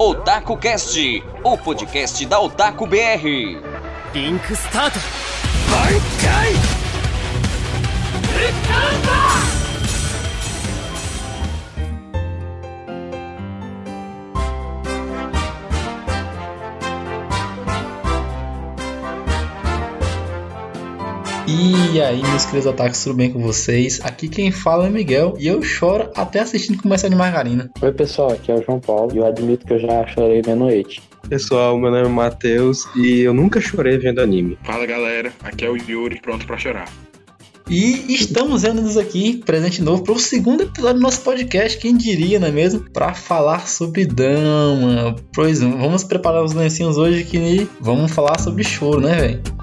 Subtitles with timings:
[0.00, 0.98] Otaku Cast,
[1.42, 3.62] o podcast da Otaku BR.
[4.14, 4.98] リンクスタート
[21.63, 24.01] E aí, meus queridos ataques, tudo bem com vocês?
[24.01, 27.69] Aqui quem fala é Miguel e eu choro até assistindo Comercial de Margarina.
[27.79, 30.65] Oi pessoal, aqui é o João Paulo e eu admito que eu já chorei vendo
[30.65, 30.99] It.
[31.29, 34.57] Pessoal, meu nome é Matheus e eu nunca chorei vendo anime.
[34.63, 36.91] Fala galera, aqui é o Yuri, pronto pra chorar.
[37.69, 42.39] E estamos reunidos aqui, presente novo, para o segundo episódio do nosso podcast, quem diria,
[42.39, 42.89] não é mesmo?
[42.89, 45.15] Para falar sobre dama.
[45.31, 49.60] Pois vamos preparar os lencinhos hoje que vamos falar sobre choro, né, velho?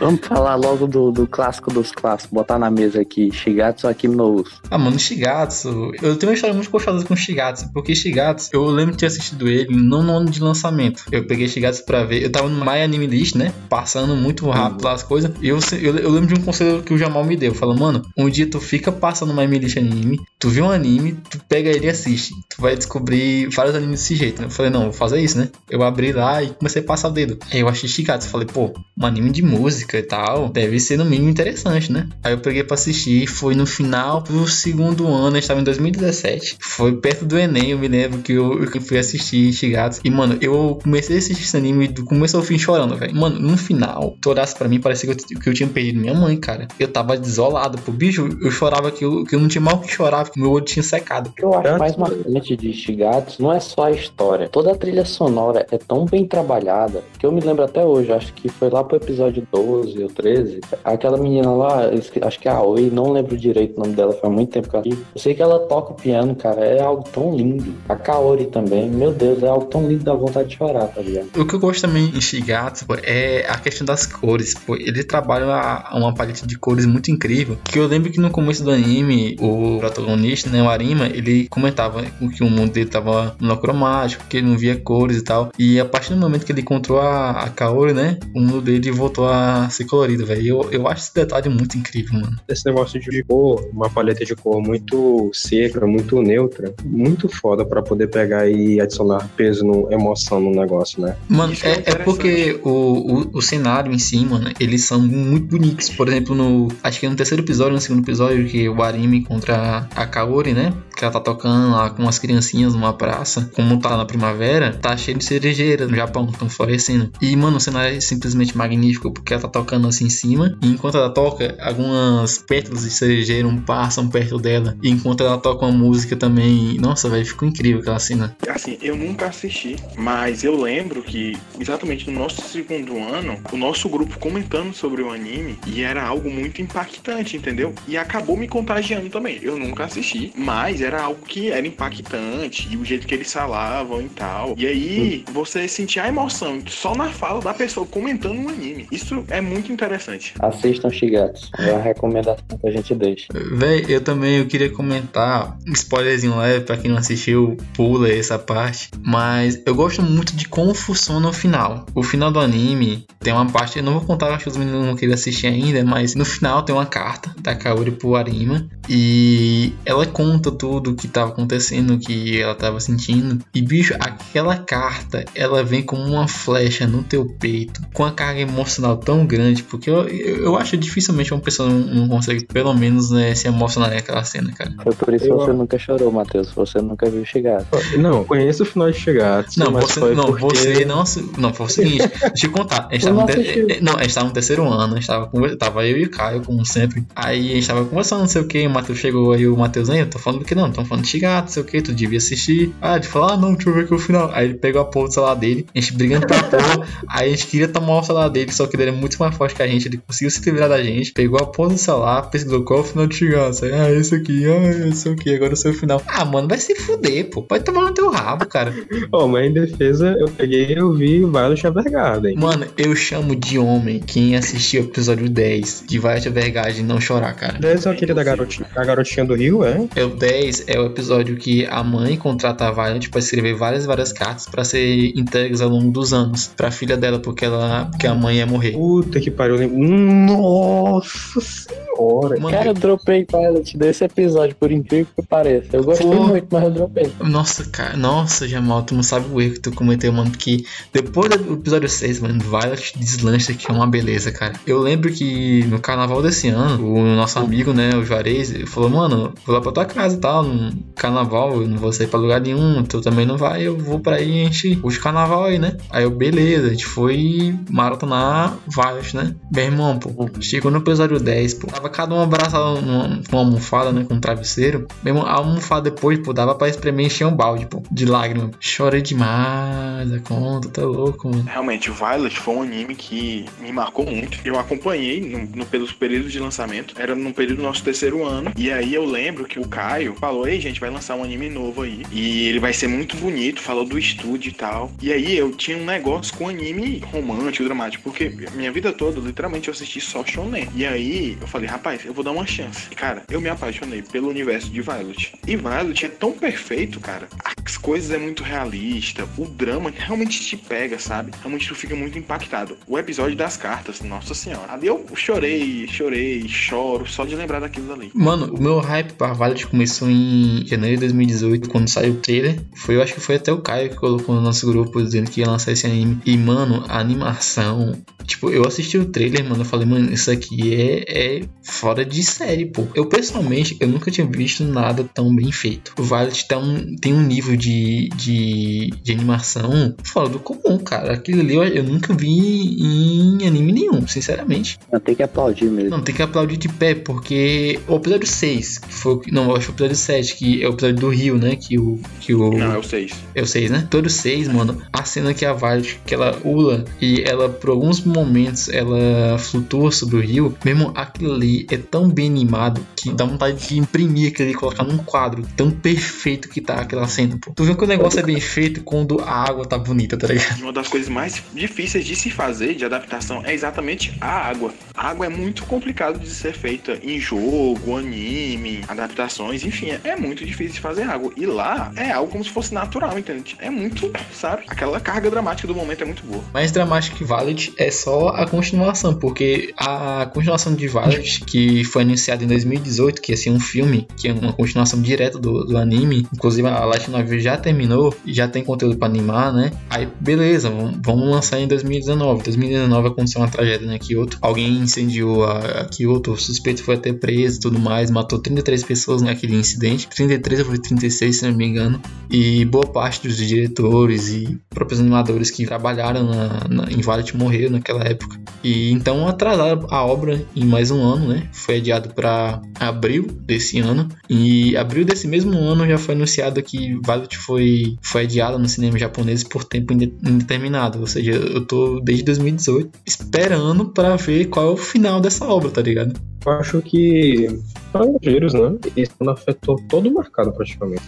[0.00, 4.36] Vamos falar logo do, do clássico dos clássicos, botar na mesa aqui, Shigatsu Akimi no
[4.36, 4.50] Uso.
[4.70, 5.92] Ah, mano, Shigatsu.
[6.00, 9.46] Eu tenho uma história muito gostosa com Shigatsu, porque Shigatsu, eu lembro de ter assistido
[9.46, 11.04] ele não no ano de lançamento.
[11.12, 12.22] Eu peguei Shigatsu pra ver.
[12.22, 13.52] Eu tava no My Anime List, né?
[13.68, 15.32] Passando muito rápido lá as coisas.
[15.42, 17.54] E eu, eu, eu, lembro de um conselho que o Jamal me deu.
[17.54, 21.12] Falou, mano, um dia tu fica passando My Anime List anime, tu vê um anime,
[21.28, 22.32] tu pega ele e assiste.
[22.48, 24.42] Tu vai descobrir vários animes desse jeito.
[24.44, 25.50] Eu falei, não, vou fazer isso, né?
[25.68, 27.38] Eu abri lá e comecei a passar o dedo.
[27.52, 28.30] Aí eu achei Shigatsu.
[28.30, 32.08] Falei, pô, um anime de música e tal, deve ser no mínimo interessante, né?
[32.22, 36.56] Aí eu peguei pra assistir, foi no final do segundo ano, eu estava em 2017.
[36.60, 40.00] Foi perto do Enem, eu me lembro que eu, eu fui assistir Shigatsu.
[40.04, 43.14] E, mano, eu comecei a assistir esse anime do começo ao fim chorando, velho.
[43.14, 46.14] Mano, no final, tu olhasse pra mim, parecia que eu, que eu tinha perdido minha
[46.14, 46.68] mãe, cara.
[46.78, 49.90] Eu tava desolado, pro bicho, eu chorava que eu, que eu não tinha mal que
[49.90, 51.30] chorava, que meu olho tinha secado.
[51.30, 54.48] O que eu acho mais marcante de Shigatsu não é só a história.
[54.48, 58.32] Toda a trilha sonora é tão bem trabalhada que eu me lembro até hoje, acho
[58.34, 60.60] que foi lá pro episódio 12 ou 13.
[60.84, 61.90] Aquela menina lá,
[62.22, 64.76] acho que é a Oi, não lembro direito o nome dela, faz muito tempo que
[64.76, 64.90] eu vi.
[64.90, 67.74] Eu sei que ela toca o piano, cara, é algo tão lindo.
[67.88, 71.28] A Kaori também, meu Deus, é algo tão lindo, dá vontade de chorar, tá ligado?
[71.36, 74.54] O que eu gosto também em Shigatsu pô, é a questão das cores.
[74.54, 74.76] Pô.
[74.76, 77.58] Ele trabalha uma, uma paleta de cores muito incrível.
[77.64, 82.02] Que eu lembro que no começo do anime, o protagonista, né, o Arima, ele comentava
[82.02, 85.50] que o mundo dele tava monocromático, que ele não via cores e tal.
[85.58, 88.90] E a partir do momento que ele encontrou a, a Kaori, né, o mundo dele
[88.90, 90.46] voltou a ser colorido, velho.
[90.46, 92.38] Eu, eu acho esse detalhe muito incrível, mano.
[92.48, 97.82] Esse negócio de cor, uma paleta de cor muito seca, muito neutra, muito foda pra
[97.82, 101.16] poder pegar e adicionar peso, no, emoção no negócio, né?
[101.28, 105.46] Mano, é é, é porque o, o, o cenário em si, mano, eles são muito
[105.46, 105.88] bonitos.
[105.90, 106.68] Por exemplo, no.
[106.82, 110.72] Acho que no terceiro episódio, no segundo episódio, que o Arimi encontra a Kaori, né?
[111.00, 113.50] Que ela tá tocando lá com as criancinhas numa praça.
[113.54, 117.10] Como tá na primavera, tá cheio de cerejeiras no Japão, estão florescendo.
[117.22, 120.58] E, mano, o cenário é simplesmente magnífico, porque ela tá tocando assim em cima.
[120.60, 124.76] E enquanto ela toca, algumas pétalas de cerejeiro passam perto dela.
[124.82, 126.76] E enquanto ela toca uma música também.
[126.78, 128.36] Nossa, velho, ficou incrível aquela cena.
[128.46, 133.88] Assim, eu nunca assisti, mas eu lembro que exatamente no nosso segundo ano, o nosso
[133.88, 137.74] grupo comentando sobre o anime e era algo muito impactante, entendeu?
[137.88, 139.38] E acabou me contagiando também.
[139.40, 144.00] Eu nunca assisti, mas era algo que era impactante e o jeito que eles falavam
[144.02, 144.54] e tal.
[144.56, 148.86] E aí você sentia a emoção só na fala da pessoa comentando um anime.
[148.90, 150.34] Isso é muito interessante.
[150.40, 153.26] Assistam Shigatsu, é a recomendação que a gente deixa.
[153.52, 158.38] Véi, eu também eu queria comentar um spoilerzinho leve pra quem não assistiu, pula essa
[158.38, 158.90] parte.
[159.04, 161.86] Mas eu gosto muito de como funciona o final.
[161.94, 164.86] O final do anime tem uma parte, eu não vou contar, acho que os meninos
[164.86, 169.72] não queriam assistir ainda, mas no final tem uma carta da Kaori pro Arima e
[169.84, 173.38] ela conta tudo o que tava acontecendo, o que ela tava sentindo.
[173.54, 178.40] E bicho, aquela carta, ela vem como uma flecha no teu peito, com a carga
[178.40, 182.72] emocional tão grande, porque eu, eu, eu acho dificilmente uma pessoa não, não consegue, pelo
[182.74, 184.72] menos, né, se emocionar naquela cena, cara.
[184.82, 187.98] Foi por isso que Eu- você nunca chorou, Matheus, você nunca viu Shigatsu.
[187.98, 190.56] Não, conheço o final de Shigatsu, Não, mas você, foi não, porque...
[190.56, 191.04] você não,
[191.38, 192.88] não, foi o seguinte, deixa eu contar.
[192.90, 193.72] A gente Eu tava, não no te- assisti.
[193.72, 196.10] eh, não, a gente tava no terceiro ano, a gente tava, tava eu e o
[196.10, 197.04] Caio, como sempre.
[197.14, 199.90] Aí a gente tava conversando, não sei o que, o Matheus chegou aí, o Matheus,
[199.90, 201.82] aí, eu tô falando do que não, tô falando de Shigatsu, não sei o que,
[201.82, 202.74] tu devia assistir.
[202.80, 204.30] Ah, de falar, ah, não, deixa eu ver aqui o final.
[204.32, 207.30] Aí ele pegou a porra do celular dele, a gente brigando pra porra, aí a
[207.30, 209.68] gente queria tomar o celular dele, só que ele era muito mais forte que a
[209.68, 212.82] gente, ele conseguiu se livrar da gente, pegou a porra do celular, pesquisou qual é
[212.82, 213.64] o final de Shigatsu.
[213.64, 216.02] Aí, ah, esse aqui, ah, esse aqui, agora eu sei o final.
[216.06, 218.72] Ah, mano, vai se fuder, pô, pode tomar no teu rabo, cara.
[219.12, 222.36] Ó, mas em defesa, eu peguei e eu vi Violet Evergarden.
[222.36, 227.34] Mano, eu chamo de homem quem assistiu o episódio 10 de Violet Evergarden não chorar,
[227.34, 227.58] cara.
[227.72, 229.88] Esse é aquele da garotinha, a garotinha do Rio, é?
[229.96, 233.86] É o 10 é o episódio que a mãe contrata a Violet pra escrever várias
[233.86, 238.06] várias cartas pra ser entregues ao longo dos anos pra filha dela porque ela porque
[238.06, 238.72] a mãe ia morrer.
[238.72, 239.78] Puta que pariu, eu lembro.
[239.78, 241.90] Nossa senhora!
[242.02, 242.40] hora.
[242.40, 245.68] Mano, Cara, eu dropei Violet desse episódio, por incrível que pareça.
[245.72, 246.26] Eu gostei Pô.
[246.26, 247.12] muito, mas eu dropei.
[247.20, 250.30] Nossa, cara, nossa, Jamal, tu não sabe o erro que tu cometeu, mano.
[250.30, 254.54] Porque depois do episódio 6, mano, Violet deslancha que é uma beleza, cara.
[254.66, 259.34] Eu lembro que no carnaval desse ano, o nosso amigo, né, o Juarez, falou, mano,
[259.44, 260.42] vou lá pra tua casa e tal.
[260.42, 264.00] No carnaval, eu não vou sair pra lugar nenhum, tu também não vai, eu vou
[264.00, 265.76] pra aí, a gente curte o carnaval aí, né?
[265.90, 269.34] Aí eu, beleza, a gente foi maratonar Violet, né?
[269.52, 270.10] Meu irmão, pô,
[270.40, 272.80] chegou no episódio 10, pô, tava cada um abraçado
[273.28, 274.86] com uma almofada, né, com um travesseiro.
[275.02, 278.50] Meu irmão, a almofada depois, pô, dava pra espremer encher um balde, pô, de lágrimas.
[278.60, 281.44] Chorei demais, a conta, tá louco, mano.
[281.46, 284.38] Realmente, Violet foi um anime que me marcou muito.
[284.44, 286.94] Eu acompanhei no, no, pelos períodos de lançamento.
[286.98, 288.52] Era no período do nosso terceiro ano.
[288.56, 291.82] E aí eu lembro que o Caio falou: Ei, gente, vai lançar um anime novo
[291.82, 292.02] aí.
[292.12, 293.60] E ele vai ser muito bonito.
[293.60, 294.90] Falou do estúdio e tal.
[295.02, 298.04] E aí eu tinha um negócio com anime romântico, dramático.
[298.04, 300.68] Porque minha vida toda, literalmente, eu assisti só Shonen.
[300.74, 302.88] E aí eu falei: Rapaz, eu vou dar uma chance.
[302.90, 305.32] E, cara, eu me apaixonei pelo universo de Violet.
[305.46, 307.28] E Violet é tão perfeito, cara.
[307.44, 309.26] As coisas é muito realista.
[309.36, 311.32] O drama realmente te pega, sabe?
[311.40, 312.76] Realmente tu fica muito impactado.
[312.86, 314.72] O episódio das cartas, nossa senhora.
[314.72, 318.10] Ali eu chorei, chorei, choro, só de lembrar daquilo dali.
[318.14, 322.60] Mano, o meu hype pra Violet começou em janeiro de 2018, quando saiu o trailer.
[322.74, 325.40] Foi, eu acho que foi até o Caio que colocou no nosso grupo dizendo que
[325.40, 326.20] ia lançar esse anime.
[326.24, 327.92] E, mano, a animação.
[328.24, 329.62] Tipo, eu assisti o trailer, mano.
[329.62, 332.86] Eu falei, mano, isso aqui é, é fora de série, pô.
[332.94, 335.92] Eu, pessoalmente, eu nunca tinha visto nada tão bem feito.
[335.98, 337.69] O Violet tá um, tem um nível de,
[338.16, 341.12] de, de animação fora do comum, cara.
[341.12, 344.78] Aquilo ali eu, eu nunca vi em anime nenhum, sinceramente.
[345.04, 345.90] Tem que aplaudir mesmo.
[345.90, 349.12] Não, tem que aplaudir de pé, porque o episódio 6, que foi.
[349.14, 351.36] o que- Não, eu acho que o episódio 7, que é o episódio do Rio,
[351.36, 351.56] né?
[351.56, 351.98] Que o.
[352.20, 353.12] Que o Não, é o 6.
[353.34, 353.86] é o 6, né?
[353.90, 354.76] Todo 6, mano.
[354.92, 359.90] A cena que a Violet, que ela ula e ela, por alguns momentos, ela flutua
[359.90, 360.54] sobre o rio.
[360.64, 364.58] Mesmo aquilo ali é tão bem animado que dá vontade de imprimir aquilo ali e
[364.58, 365.42] colocar num quadro.
[365.56, 367.52] Tão perfeito que tá aquela cena, pô.
[367.52, 370.60] Tu vê que o negócio é bem feito quando a água tá bonita, tá ligado?
[370.60, 374.72] Uma das coisas mais difíceis de se fazer de adaptação é exatamente a água.
[374.94, 380.16] A água é muito complicado de ser feita em jogo, anime, adaptações, enfim, é, é
[380.16, 381.32] muito difícil de fazer água.
[381.36, 383.56] E lá é algo como se fosse natural, entende?
[383.58, 384.64] É muito, sabe?
[384.68, 386.42] Aquela carga dramática do momento é muito boa.
[386.52, 392.02] Mais dramático que Violet é só a continuação, porque a continuação de Violet, que foi
[392.02, 392.89] anunciada em 2018,
[393.20, 396.84] que ia ser um filme, que é uma continuação direta do, do anime, inclusive a
[396.84, 399.72] Light Novel já terminou já tem conteúdo pra animar, né?
[399.88, 402.42] Aí, beleza, vamos, lançar em 2019.
[402.42, 407.12] 2019 aconteceu uma tragédia na Kyoto, alguém incendiou a, a Kyoto, o suspeito foi até
[407.12, 411.56] preso e tudo mais, matou 33 pessoas naquele incidente, 33 ou foi 36, se não
[411.56, 412.00] me engano,
[412.30, 417.72] e boa parte dos diretores e próprios animadores que trabalharam na, na, em Violet morreram
[417.72, 418.40] naquela época.
[418.62, 421.48] E então atrasaram a obra em mais um ano, né?
[421.52, 424.08] Foi adiado para abril desse ano.
[424.28, 428.98] E abril desse mesmo ano já foi anunciado que Violet foi, foi adiada no cinema
[428.98, 430.98] japonês por tempo inde- indeterminado.
[430.98, 435.70] Ou seja, eu tô desde 2018 esperando para ver qual é o final dessa obra,
[435.70, 436.18] tá ligado?
[436.44, 437.46] Eu acho que
[437.86, 438.76] estrangeiros, né?
[438.96, 441.02] Isso afetou todo o mercado praticamente.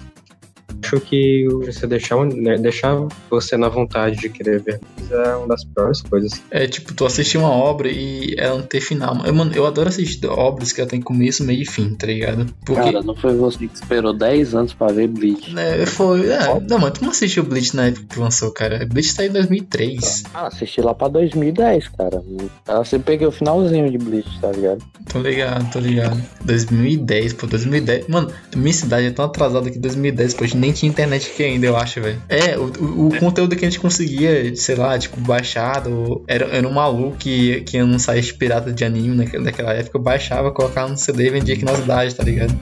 [0.92, 4.80] Acho que você deixar, né, deixar você na vontade de querer ver
[5.10, 6.42] é uma das piores coisas.
[6.50, 9.24] É tipo, tu assistir uma obra e ela não ter final.
[9.24, 12.46] Eu, mano, eu adoro assistir obras que ela tem começo, meio e fim, tá ligado?
[12.64, 12.82] Porque.
[12.82, 15.52] Cara, não foi você que esperou 10 anos pra ver Bleach.
[15.54, 16.30] né, foi.
[16.30, 18.86] É, não, mano, tu não assistiu Bleach na época que lançou, cara.
[18.86, 20.24] Bleach saiu em 2003.
[20.34, 22.22] Ah, assisti lá pra 2010, cara.
[22.68, 24.82] Eu sempre peguei o finalzinho de Bleach, tá ligado?
[25.10, 26.20] Tô ligado, tô ligado.
[26.44, 28.08] 2010, pô, 2010.
[28.08, 31.44] Mano, minha cidade é tão atrasada que 2010, pô, a gente nem tinha internet aqui
[31.44, 32.20] ainda, eu acho, velho.
[32.28, 36.66] É, o, o, o conteúdo que a gente conseguia, sei lá, tipo, baixado, era, era
[36.66, 40.50] um maluco que, que ia num site pirata de anime naquela, naquela época, eu baixava,
[40.50, 42.52] colocava no CD e vendia aqui na cidade, tá ligado?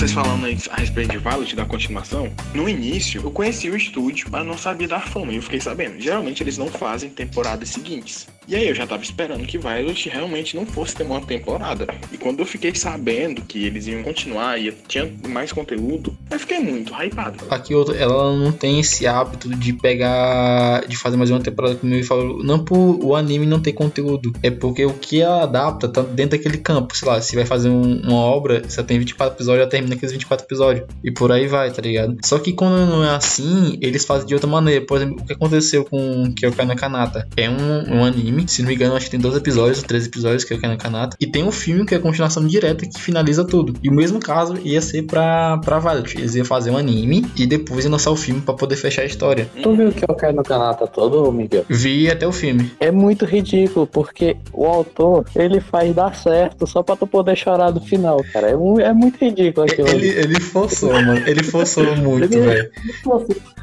[0.00, 4.46] Vocês falando a respeito de Violet, da continuação, no início eu conheci o estúdio, mas
[4.46, 6.00] não sabia da fama, e eu fiquei sabendo.
[6.00, 8.26] Geralmente eles não fazem temporadas seguintes.
[8.48, 11.86] E aí eu já tava esperando que Violet realmente não fosse ter uma temporada.
[12.10, 16.58] E quando eu fiquei sabendo que eles iam continuar e tinha mais conteúdo, eu fiquei
[16.58, 17.44] muito hypado.
[17.50, 22.02] Aqui ela não tem esse hábito de pegar, de fazer mais uma temporada como ele
[22.02, 26.00] falou, não por o anime não ter conteúdo, é porque o que ela adapta tá
[26.00, 29.60] dentro daquele campo, sei lá, se vai fazer um- uma obra, você tem 24 episódios,
[29.60, 32.16] ela termina aqueles 24 episódios, e por aí vai, tá ligado?
[32.24, 35.32] Só que quando não é assim, eles fazem de outra maneira, por exemplo, o que
[35.32, 38.46] aconteceu com Kyokai no Kanata, é um, um anime.
[38.48, 40.76] Se não me engano, acho que tem dois episódios, três episódios que é o Ken
[40.76, 41.16] Kanata.
[41.20, 43.74] E tem um filme que é a continuação direta que finaliza tudo.
[43.82, 46.16] E o mesmo caso ia ser pra, pra Violet.
[46.16, 49.06] Eles iam fazer um anime e depois iam lançar o filme pra poder fechar a
[49.06, 49.48] história.
[49.62, 51.64] Tu viu que eu caio no Kanata todo, Miguel?
[51.68, 52.72] Vi até o filme.
[52.80, 57.72] É muito ridículo, porque o autor, ele faz dar certo só pra tu poder chorar
[57.72, 58.50] no final, cara.
[58.50, 59.98] É, é muito ridículo aquilo.
[59.98, 61.22] Ele, ele forçou, mano.
[61.28, 62.70] Ele forçou muito, Ele- velho.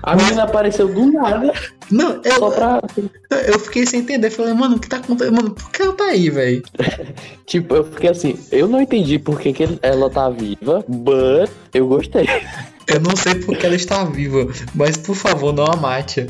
[0.03, 1.51] A menina apareceu do nada,
[1.91, 2.81] Não, eu, só pra.
[3.47, 4.29] eu fiquei sem entender.
[4.29, 5.35] Falei, mano, o que tá acontecendo?
[5.35, 6.61] Mano, por que ela tá aí, velho?
[7.45, 11.49] Tipo, eu fiquei assim, eu não entendi por que, que ele- ela tá viva, but
[11.73, 12.25] eu gostei.
[12.89, 16.25] Eu não sei por que ela está viva, mas por favor, não a mate.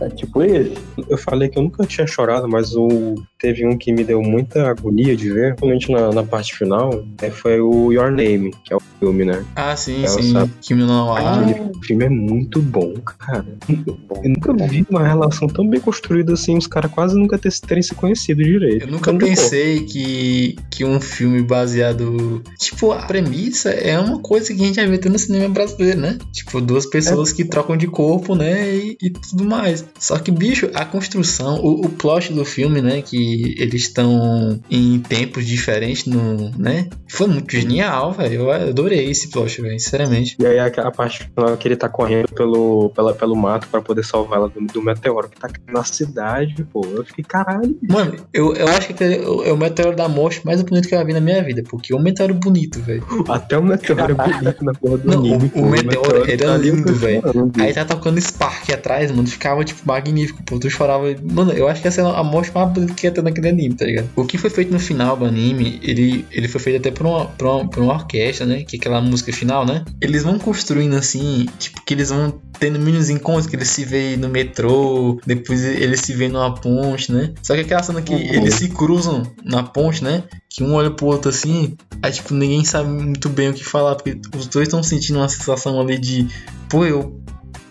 [0.00, 0.74] É tipo isso.
[1.08, 3.16] Eu falei que eu nunca tinha chorado, mas o...
[3.40, 7.28] teve um que me deu muita agonia de ver, principalmente na, na parte final, né,
[7.28, 9.44] foi o Your Name, que é o filme, né?
[9.54, 10.32] Ah, sim, Ela sim.
[10.32, 10.52] sabe.
[10.60, 11.12] Kimi no.
[11.14, 13.44] Aquele filme é muito bom, cara.
[13.68, 13.98] Bom.
[14.22, 17.82] Eu nunca vi uma relação tão bem construída assim, os caras quase nunca ter- terem
[17.82, 18.84] se conhecido direito.
[18.86, 22.42] Eu nunca pô, pensei que, que um filme baseado.
[22.58, 26.18] Tipo, a premissa é uma coisa que a gente já vê no cinema brasileiro, né?
[26.32, 28.74] Tipo, duas pessoas que trocam de corpo, né?
[28.74, 29.84] E, e tudo mais.
[29.98, 33.02] Só que, bicho, a construção, o, o plot do filme, né?
[33.02, 36.88] Que eles estão em tempos diferentes, no, né?
[37.08, 38.34] Foi muito genial, velho.
[38.34, 40.36] Eu adorei esse plot, velho, sinceramente.
[40.38, 43.80] E aí a, a parte final que ele tá correndo pelo, pela, pelo mato pra
[43.80, 46.84] poder salvar ela do, do meteoro que tá na cidade, pô.
[46.84, 47.76] Eu fiquei, caralho.
[47.88, 50.94] Mano, eu, eu acho que é o, é o meteoro da morte mais bonito que
[50.94, 51.62] eu já vi na minha vida.
[51.68, 53.04] Porque é um meteoro bonito, velho.
[53.28, 55.60] Até o meteoro é bonito na porra do Não, anime, o- pô.
[55.60, 57.22] o meteoro era tá ali, eu lindo, velho.
[57.58, 59.26] Aí tá tocando Spark atrás, mano.
[59.26, 60.58] Ficava, tipo, magnífico, pô.
[60.58, 61.04] Tu chorava.
[61.22, 63.74] Mano, eu acho que essa é a morte mais bonita que ia ter naquele anime,
[63.74, 64.08] tá ligado?
[64.16, 67.26] O que foi feito no final do anime, ele, ele foi feito até por uma,
[67.26, 68.62] por, uma, por uma orquestra, né?
[68.78, 69.84] Que é aquela música final, né?
[70.00, 74.16] Eles vão construindo assim, tipo, que eles vão tendo mini encontros, que eles se veem
[74.16, 77.32] no metrô, depois eles se veem numa ponte, né?
[77.42, 80.24] Só que aquela cena que eles se cruzam na ponte, né?
[80.48, 83.96] Que um olha pro outro assim, aí tipo, ninguém sabe muito bem o que falar,
[83.96, 86.28] porque os dois estão sentindo uma sensação ali de,
[86.68, 87.20] pô, eu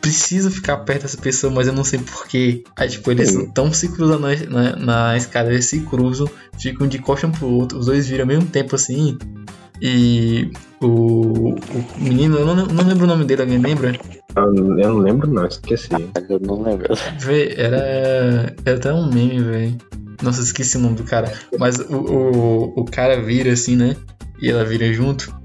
[0.04, 2.62] preciso ficar perto dessa pessoa, mas eu não sei porquê.
[2.76, 6.30] Aí, tipo, eles estão se cruzando na, na, na escada, eles se cruzam,
[6.60, 9.18] ficam de coxa um pro outro, os dois viram ao mesmo tempo assim.
[9.86, 10.50] E
[10.82, 11.56] o, o
[11.98, 13.92] menino, eu não, não lembro o nome dele, alguém lembra?
[14.34, 15.90] Eu não lembro, não, esqueci.
[16.30, 16.88] Eu não lembro.
[17.20, 19.78] Vê, era, era até um meme, velho.
[20.22, 21.34] Nossa, esqueci o nome do cara.
[21.60, 23.98] Mas o, o, o cara vira assim, né?
[24.42, 25.36] E ela vira junto.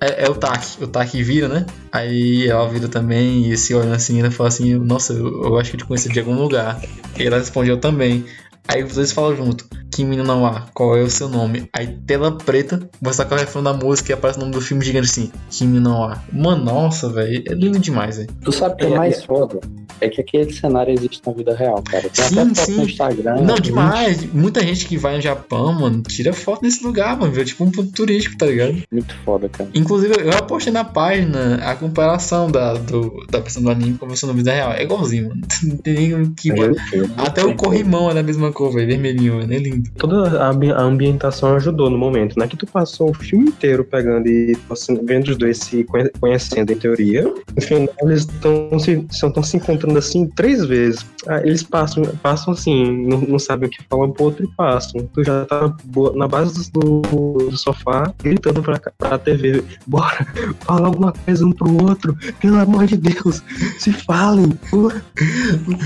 [0.00, 0.84] É, é o Taki.
[0.84, 1.66] O Taki vira, né?
[1.90, 5.70] Aí ela vira também e se olha assim, ela fala assim, nossa, eu, eu acho
[5.70, 6.80] que eu te conheci de algum lugar.
[7.18, 8.24] E ela responde, eu também.
[8.68, 11.68] Aí os dois falam junto, Kimi no Nawa, qual é o seu nome?
[11.72, 14.60] Aí tela preta, você tá com a refrão da música e aparece o nome do
[14.60, 16.22] filme gigante assim, Kimi no Nawa.
[16.32, 18.30] Mano, nossa, velho, é lindo demais, velho.
[18.42, 19.60] Tu sabe o que é mais foda?
[20.00, 22.08] É que aquele cenário existe na vida real, cara.
[22.08, 22.76] Tem Sim, até sim.
[22.76, 23.42] no Instagram.
[23.42, 24.24] Não, demais.
[24.32, 27.30] Muita gente que vai no Japão, mano, tira foto nesse lugar, mano.
[27.30, 27.44] Viu?
[27.44, 28.82] Tipo um ponto turístico, tá ligado?
[28.90, 29.70] Muito foda, cara.
[29.74, 34.08] Inclusive, eu apostei na página a comparação da, do, da versão do anime com a
[34.08, 34.72] versão da vida real.
[34.72, 35.42] É igualzinho, mano.
[35.62, 36.52] Não tem nem o que.
[36.52, 36.74] mano.
[37.16, 38.88] Até o corrimão é da mesma cor, velho.
[38.88, 39.52] Vermelhinho, mano.
[39.52, 39.81] É lindo.
[39.96, 42.46] Toda a, ambi- a ambientação ajudou no momento, né?
[42.46, 46.72] Que tu passou o filme inteiro pegando e assim, vendo os dois se conhe- conhecendo
[46.72, 47.22] em teoria.
[47.54, 51.04] No final, eles estão se, se encontrando assim três vezes.
[51.26, 55.08] Ah, eles passam, passam assim, não, não sabem o que falar pro outro e passam.
[55.14, 55.72] Tu já tá
[56.14, 60.26] na, base do, do sofá, gritando pra, pra TV: Bora,
[60.60, 63.42] fala alguma coisa um pro outro, pelo amor de Deus,
[63.78, 64.52] se falem.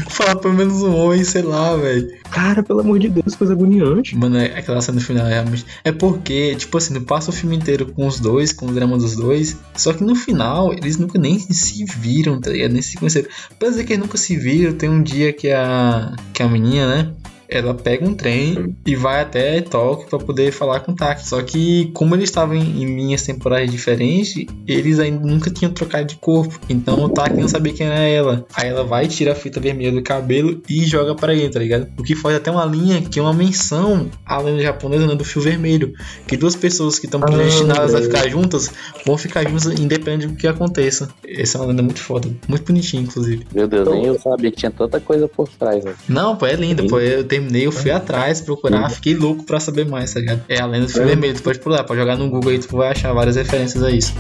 [0.08, 2.08] Fala pelo menos um oi, sei lá, velho.
[2.30, 3.85] Cara, pelo amor de Deus, coisa agoniante.
[4.16, 5.64] Mano, é- aquela cena final é realmente.
[5.84, 9.16] É porque, tipo assim, passa o filme inteiro com os dois, com o drama dos
[9.16, 9.56] dois.
[9.74, 12.72] Só que no final, eles nunca nem se viram, tá ligado?
[12.72, 13.28] Nem se conheceram.
[13.60, 16.14] Dizer que eles nunca se viram, tem um dia que a.
[16.32, 17.14] que a menina, né?
[17.48, 21.26] Ela pega um trem e vai até Tóquio pra poder falar com o Taki.
[21.26, 26.06] Só que, como eles estavam em, em linhas temporais diferentes, eles ainda nunca tinham trocado
[26.06, 26.58] de corpo.
[26.68, 28.46] Então o Taki não sabia quem era ela.
[28.54, 31.88] Aí ela vai, tira a fita vermelha do cabelo e joga pra ele, tá ligado?
[31.98, 35.24] O que faz até uma linha que é uma menção à lenda japonesa né, do
[35.24, 35.92] fio vermelho.
[36.26, 38.70] Que duas pessoas que estão predestinadas a ficar juntas
[39.04, 41.08] vão ficar juntas independente do que aconteça.
[41.26, 42.28] Essa é uma lenda muito foda.
[42.48, 43.46] Muito bonitinha, inclusive.
[43.54, 45.96] Meu Deus, nem eu sabia que tinha tanta coisa por trás, velho.
[46.08, 47.00] Não, pô, é linda, pô.
[47.00, 50.42] Eu terminei, eu fui atrás procurar, fiquei louco pra saber mais, tá ligado?
[50.48, 51.06] É a lenda do fio É.
[51.06, 53.90] vermelho, tu pode pular, pode jogar no Google aí, tu vai achar várias referências a
[53.90, 54.14] isso.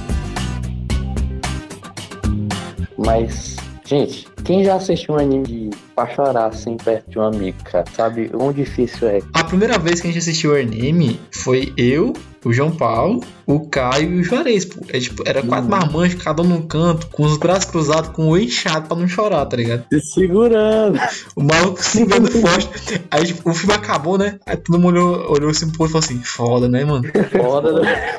[2.98, 3.56] Mas,
[3.86, 7.84] gente, quem já assistiu um anime de pra chorar assim perto de um amigo, cara?
[7.94, 9.20] Sabe o quão difícil é?
[9.34, 12.12] A primeira vez que a gente assistiu o anime foi eu,
[12.46, 14.80] o João Paulo, o Caio e o Juarez, pô.
[14.88, 18.28] É, tipo, era quatro marmanjos, cada um num canto, com os braços cruzados, com o
[18.28, 19.84] olho inchado pra não chorar, tá ligado?
[19.90, 20.96] Se segurando.
[21.34, 22.68] O maluco se vendo forte.
[23.10, 24.38] Aí tipo, o filme acabou, né?
[24.46, 27.04] Aí todo mundo olhou, olhou assim pro outro e falou assim: foda, né, mano?
[27.36, 28.16] Foda, né?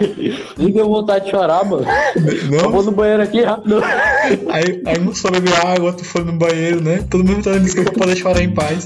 [0.57, 1.85] Nem deu vontade de chorar, mano.
[2.15, 3.81] Eu Não, vou no banheiro aqui rápido.
[4.49, 7.03] Aí, aí um só bebeu água, outro foi no banheiro, né?
[7.09, 8.85] Todo mundo tá dizendo pra poder chorar em paz.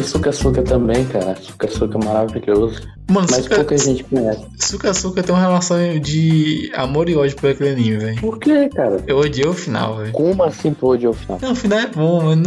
[0.00, 1.36] Nem Suca Suca também, cara.
[1.36, 2.80] Suca Suca é maravilhoso.
[3.10, 4.46] Mano, Mas Suka, pouca gente conhece.
[4.58, 8.20] Suka tem uma relação de amor e ódio por aquele anime, velho.
[8.20, 9.02] Por quê, cara?
[9.06, 10.12] Eu odiei o final, velho.
[10.12, 11.38] Como assim tu odiou o final?
[11.42, 12.38] Não, o final é bom, mas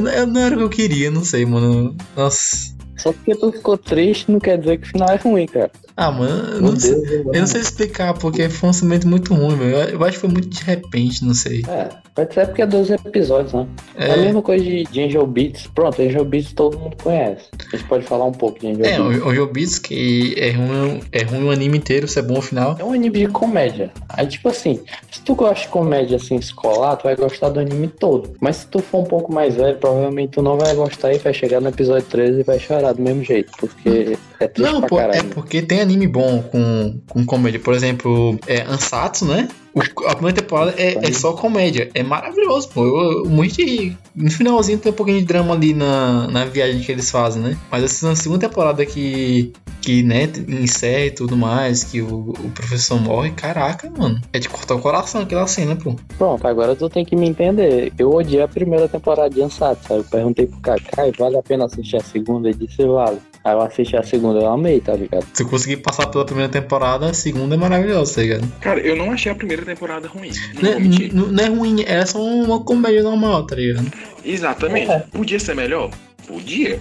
[0.00, 1.94] não, eu- não era o que eu queria, não sei, mano.
[2.16, 2.72] Nossa.
[2.96, 5.70] Só porque tu ficou triste não quer dizer que o final é ruim, cara.
[5.96, 9.06] Ah, mano, eu Meu não, sei, Deus, eu não sei explicar, porque foi um lançamento
[9.08, 9.76] muito ruim, velho.
[9.76, 11.62] Eu- Eu acho que foi muito de repente, não sei.
[11.68, 13.66] É, pode ser porque é 12 episódios, né?
[13.96, 15.66] É, a É, mesma coisa de, de Angel Beats.
[15.74, 17.44] Pronto, Angel Beats todo mundo conhece.
[17.72, 19.22] A gente pode falar um pouco de Angel é Beats.
[19.22, 22.42] o, o Jobits, que é ruim, é ruim o anime inteiro, se é bom o
[22.42, 22.76] final.
[22.78, 23.90] É um anime de comédia.
[24.08, 24.80] Aí, tipo assim,
[25.10, 28.32] se tu gosta de comédia assim, escolar, tu vai gostar do anime todo.
[28.40, 31.34] Mas se tu for um pouco mais velho, provavelmente tu não vai gostar e vai
[31.34, 33.52] chegar no episódio 13 e vai chorar do mesmo jeito.
[33.58, 35.28] Porque é triste Não, pra pô, é caralho.
[35.28, 37.60] porque tem anime bom com, com comédia.
[37.60, 39.48] Por exemplo, é Ansatsu, né?
[39.74, 41.90] O- a primeira temporada é, é só comédia.
[41.94, 42.84] É maravilhoso, pô.
[42.84, 43.96] Eu, eu muito rir.
[44.14, 47.56] No finalzinho tem um pouquinho de drama ali na, na viagem que eles fazem, né?
[47.70, 52.50] Mas assim, na segunda temporada que, que né, encerra e tudo mais, que o, o
[52.54, 54.20] professor morre, caraca, mano.
[54.32, 55.96] É de cortar o coração aquela cena, pô.
[56.18, 57.92] Pronto, agora tu tem que me entender.
[57.98, 60.00] Eu odiei a primeira temporada de Ansatsu, sabe?
[60.00, 62.48] Eu perguntei pro Kakai, vale a pena assistir a segunda?
[62.50, 63.18] Ele disse, vale.
[63.44, 65.26] Aí eu assisti a segunda, eu amei, tá ligado?
[65.32, 68.52] Se eu conseguir passar pela primeira temporada, a segunda é maravilhosa, tá ligado?
[68.60, 70.30] Cara, eu não achei a primeira temporada ruim.
[70.60, 70.70] Não
[71.12, 73.92] Não, não é ruim, é só uma comédia normal, tá ligado?
[74.24, 74.90] Exatamente.
[74.90, 75.00] É.
[75.10, 75.90] Podia ser melhor?
[76.26, 76.78] Podia.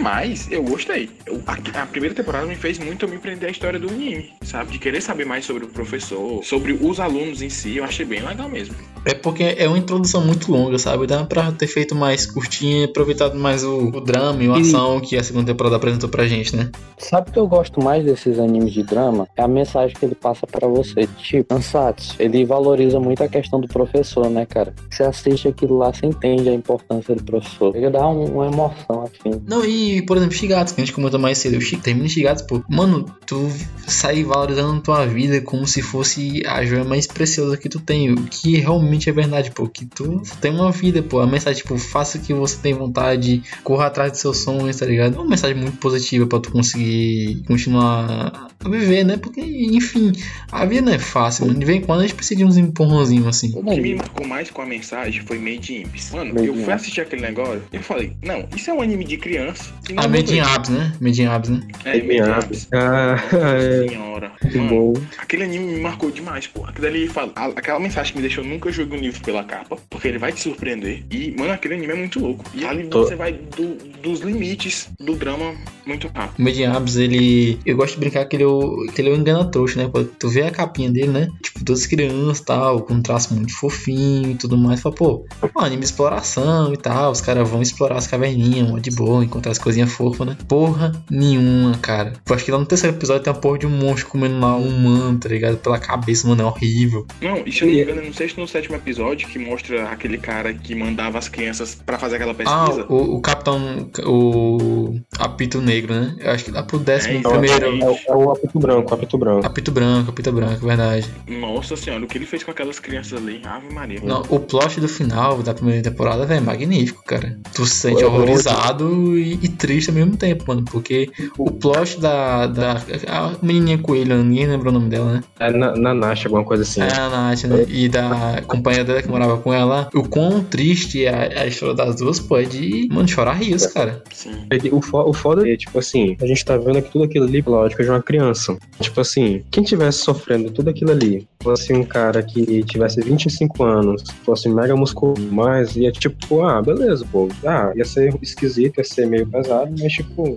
[0.00, 1.10] Mas eu gostei.
[1.26, 4.72] Eu- a, a primeira temporada me fez muito me prender a história do anime, sabe?
[4.72, 7.76] De querer saber mais sobre o professor, sobre os alunos em si.
[7.76, 8.74] Eu achei bem legal mesmo.
[9.04, 11.06] É porque é uma introdução muito longa, sabe?
[11.08, 15.00] Dá pra ter feito mais curtinha e aproveitado mais o, o drama e a ação
[15.00, 16.70] que a segunda temporada apresentou pra gente, né?
[16.98, 19.26] Sabe o que eu gosto mais desses animes de drama?
[19.36, 21.08] É a mensagem que ele passa pra você.
[21.18, 24.72] Tipo, Ansatsu, ele valoriza muito a questão do professor, né, cara?
[24.88, 27.74] Você assiste aquilo lá, você entende a importância do professor.
[27.74, 29.42] Ele dá um- uma emoção, assim.
[29.48, 29.71] Não, e,
[30.06, 31.56] por exemplo, Shigatsu, que a gente comentou mais cedo.
[31.58, 32.62] O Shi- termina Shigatsu, pô.
[32.68, 33.50] Mano, tu
[33.86, 38.12] sai valorizando tua vida como se fosse a joia mais preciosa que tu tem.
[38.12, 39.66] O que realmente é verdade, pô.
[39.66, 41.20] Que tu tem uma vida, pô.
[41.20, 44.86] A mensagem, tipo, faça o que você tem vontade, corra atrás dos seus sonhos, tá
[44.86, 45.16] ligado?
[45.16, 49.16] É uma mensagem muito positiva pra tu conseguir continuar a viver, né?
[49.16, 50.12] Porque, enfim,
[50.50, 51.58] a vida não é fácil, mano.
[51.58, 53.52] De vez em quando a gente precisa de uns empurrãozinhos assim.
[53.54, 56.10] O que me marcou mais com a mensagem foi Made in Imps.
[56.12, 59.04] Mano, Made eu fui assistir aquele negócio e eu falei, não, isso é um anime
[59.04, 59.61] de criança.
[59.96, 60.40] A vou Made in
[60.72, 60.92] né?
[61.00, 61.60] Made in Abs, né?
[61.84, 62.68] É, Made in Imps.
[62.72, 64.32] Ah, Nossa é, senhora.
[64.40, 64.92] que Mano, bom.
[65.18, 66.64] aquele anime me marcou demais, pô.
[66.64, 69.76] Aquilo ali fala, a- aquela mensagem que me deixou nunca jogar um livro pela capa,
[69.90, 71.04] porque ele vai te surpreender.
[71.10, 72.44] E, mano, aquele anime é muito louco.
[72.54, 75.54] E ali Tô- você vai do- dos limites do drama
[75.86, 76.38] muito rápido.
[76.38, 77.58] O Made in Abs, ele.
[77.66, 79.88] Eu gosto de brincar que ele é o, que ele é o engana-trouxa, né?
[79.90, 81.28] Quando tu vê a capinha dele, né?
[81.42, 84.80] Tipo, todas crianças e tal, com um traço muito fofinho e tudo mais.
[84.80, 85.24] Fala, pô,
[85.56, 87.10] um anime de exploração e tal.
[87.12, 90.36] Os caras vão explorar as caverninhas, mó de boa, encontrar as coisinhas fofas, né?
[90.48, 92.12] Porra nenhuma, cara.
[92.28, 94.56] Eu acho que lá no terceiro episódio tem uma porra de um monstro comendo lá
[94.56, 95.56] um humano, tá ligado?
[95.58, 97.06] Pela cabeça, mano, é horrível.
[97.20, 99.38] Não, e se eu não me engano, é no sexto ou no sétimo episódio que
[99.38, 102.86] mostra aquele cara que mandava as crianças pra fazer aquela Ah, pesquisa.
[102.88, 103.88] o, o Capitão.
[104.06, 104.96] O.
[105.18, 106.16] Apito Negro, né?
[106.18, 107.44] Eu acho que lá pro décimo É, primeiro.
[107.66, 107.82] exatamente.
[108.08, 109.46] É, o- é o apito branco, o apito branco.
[109.46, 111.08] Apito Branco, Apito Branco, verdade.
[111.28, 114.00] Nossa senhora, o que ele fez com aquelas crianças ali, Ave Maria.
[114.02, 117.38] Não, o plot do final da primeira temporada véio, é magnífico, cara.
[117.54, 120.64] Tu se sente horrorizado e, e triste ao mesmo tempo, mano.
[120.64, 122.76] Porque o plot da, da.
[123.08, 125.24] A menininha coelho, ninguém lembra o nome dela, né?
[125.40, 126.80] É na, na alguma coisa assim.
[126.80, 127.64] É a Nath, né?
[127.68, 129.88] E da companheira dela que morava com ela.
[129.94, 133.66] O quão triste é a, a história das duas, pô, é de, mano, chorar rios,
[133.66, 134.02] cara.
[134.12, 134.32] Sim.
[134.70, 137.42] O, fo- o foda é, tipo assim, a gente tá vendo aqui tudo aquilo ali
[137.42, 138.56] pela ótica de uma criança.
[138.80, 144.02] Tipo assim, quem tivesse sofrendo tudo aquilo ali, fosse um cara que tivesse 25 anos,
[144.24, 147.28] fosse mega musculoso, mas ia tipo, ah, beleza, pô.
[147.44, 150.36] Ah, ia ser esquisito, ia ser meio pesado, mas tipo,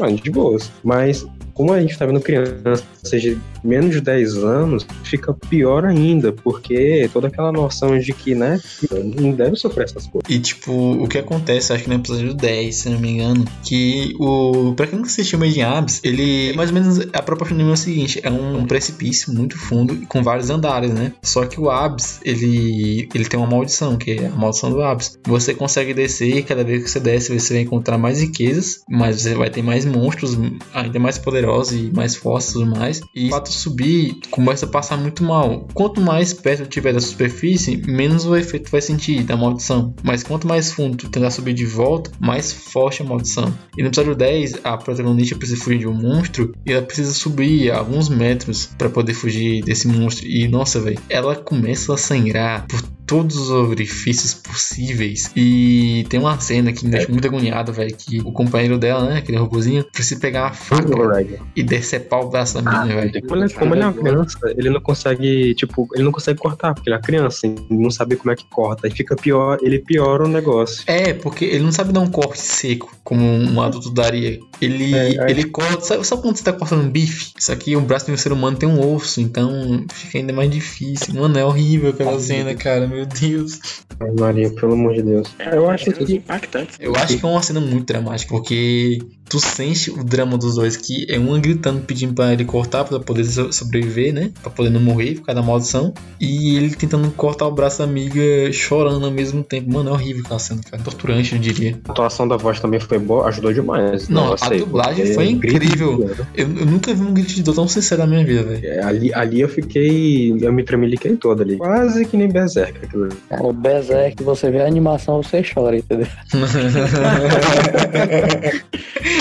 [0.00, 0.70] ah, de boas.
[0.82, 6.32] Mas como a gente tá vendo criança, seja menos de 10 anos, fica pior ainda,
[6.32, 8.60] porque toda aquela noção de que, né,
[8.92, 10.28] não deve sofrer essas coisas.
[10.28, 14.14] E tipo, o que acontece, acho que no episódio 10, se não me engano, que
[14.18, 14.74] o.
[14.74, 16.52] Pra quem nunca assistiu Made in Abyss, ele.
[16.54, 19.56] Mais ou menos a proposta do anime é o seguinte: é um, um precipício muito
[19.56, 21.12] fundo com vários andares, né?
[21.22, 23.08] Só que o Abyss, ele.
[23.14, 25.18] ele tem uma maldição, que é a maldição do Abyss.
[25.26, 29.22] Você consegue descer e cada vez que você desce, você vai encontrar mais riquezas, mas
[29.22, 30.36] você vai ter mais monstros
[30.72, 33.00] ainda mais poderosos ferozes e mais fortes e tudo mais.
[33.14, 35.68] E o fato subir começa a passar muito mal.
[35.74, 39.94] Quanto mais perto tiver da superfície, menos o efeito vai sentir da maldição.
[40.02, 43.52] Mas quanto mais fundo tentar subir de volta, mais forte a maldição.
[43.76, 47.70] E no episódio 10, a protagonista precisa fugir de um monstro e ela precisa subir
[47.70, 50.26] alguns metros para poder fugir desse monstro.
[50.26, 55.30] E nossa, velho, ela começa a sangrar por todos os orifícios possíveis.
[55.36, 57.94] E tem uma cena que me deixa muito agoniado, velho.
[57.96, 59.18] Que o companheiro dela, né?
[59.18, 63.26] Aquele robôzinho, precisa pegar uma faca e decepar o braço da menina, velho.
[63.26, 66.74] Como ele, como ele é uma criança, ele não consegue, tipo, ele não consegue cortar,
[66.74, 68.88] porque ele é uma criança, ele não sabe como é que corta.
[68.88, 70.84] E fica pior, ele piora o negócio.
[70.86, 74.40] É, porque ele não sabe dar um corte seco, como um adulto daria.
[74.60, 75.80] Ele, É, ele corta.
[75.84, 77.32] Sabe, sabe quando você tá cortando um bife?
[77.38, 80.50] Isso aqui, o braço de um ser humano tem um osso, então fica ainda mais
[80.50, 81.14] difícil.
[81.14, 82.93] Mano, é horrível aquela cena, cara.
[82.94, 83.58] Meu Deus.
[83.98, 85.34] Ai, Maria, pelo amor de Deus.
[85.52, 86.76] Eu acho cenas que impactantes.
[86.78, 90.76] Eu acho que é uma cena muito dramática, porque tu sente o drama dos dois,
[90.76, 94.30] que é uma gritando, pedindo pra ele cortar pra poder so- sobreviver, né?
[94.42, 95.92] Pra poder não morrer, ficar da maldição.
[96.20, 98.20] E ele tentando cortar o braço da amiga,
[98.52, 99.72] chorando ao mesmo tempo.
[99.72, 100.82] Mano, é horrível aquela cena, cara.
[100.82, 101.78] Torturante, eu diria.
[101.88, 104.08] a atuação da voz também foi boa, ajudou demais.
[104.08, 106.10] Não, Nossa, a dublagem foi é incrível.
[106.34, 108.66] Eu, eu nunca vi um grito de dor tão sincero na minha vida, velho.
[108.66, 110.36] É, ali, ali eu fiquei.
[110.40, 111.56] Eu me tremeliquei todo ali.
[111.56, 112.78] Quase que nem Berserk.
[112.84, 113.04] Aquilo.
[113.04, 113.14] ali.
[113.28, 116.06] Cara, o Berserk, você vê a animação, você chora, entendeu?